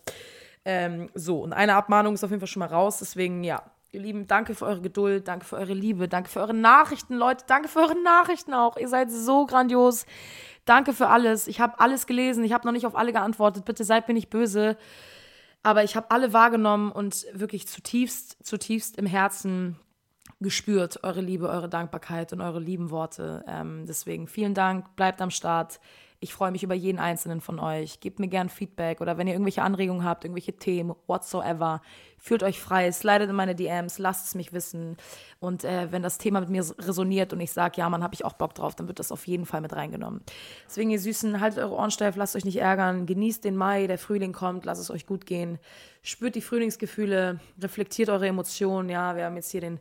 [0.66, 2.98] Ähm, so, und eine Abmahnung ist auf jeden Fall schon mal raus.
[2.98, 3.62] Deswegen, ja,
[3.94, 7.44] Ihr Lieben, danke für eure Geduld, danke für eure Liebe, danke für eure Nachrichten, Leute,
[7.46, 8.78] danke für eure Nachrichten auch.
[8.78, 10.06] Ihr seid so grandios.
[10.64, 11.48] Danke für alles.
[11.48, 13.66] Ich habe alles gelesen, ich habe noch nicht auf alle geantwortet.
[13.66, 14.78] Bitte seid mir nicht böse.
[15.64, 19.78] Aber ich habe alle wahrgenommen und wirklich zutiefst, zutiefst im Herzen
[20.40, 23.44] gespürt, eure Liebe, eure Dankbarkeit und eure lieben Worte.
[23.46, 25.82] Ähm, deswegen vielen Dank, bleibt am Start.
[26.24, 28.00] Ich freue mich über jeden einzelnen von euch.
[28.00, 31.82] Gebt mir gern Feedback oder wenn ihr irgendwelche Anregungen habt, irgendwelche Themen, whatsoever,
[32.20, 34.98] fühlt euch frei, slidet in meine DMs, lasst es mich wissen.
[35.40, 38.24] Und äh, wenn das Thema mit mir resoniert und ich sage, ja, man, habe ich
[38.24, 40.22] auch Bock drauf, dann wird das auf jeden Fall mit reingenommen.
[40.68, 43.98] Deswegen, ihr Süßen, haltet eure Ohren steif, lasst euch nicht ärgern, genießt den Mai, der
[43.98, 45.58] Frühling kommt, lasst es euch gut gehen.
[46.04, 48.90] Spürt die Frühlingsgefühle, reflektiert eure Emotionen.
[48.90, 49.80] Ja, wir haben jetzt hier den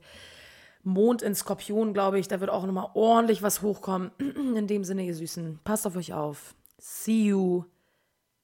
[0.82, 2.28] Mond in Skorpion, glaube ich.
[2.28, 4.10] Da wird auch nochmal ordentlich was hochkommen.
[4.18, 6.54] In dem Sinne, ihr Süßen, passt auf euch auf.
[6.78, 7.64] See you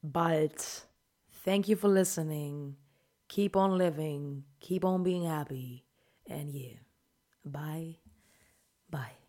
[0.02, 0.86] bald.
[1.44, 2.76] Thank you for listening.
[3.28, 4.44] Keep on living.
[4.60, 5.84] Keep on being happy.
[6.28, 6.78] And yeah,
[7.44, 7.96] bye.
[8.90, 9.25] Bye.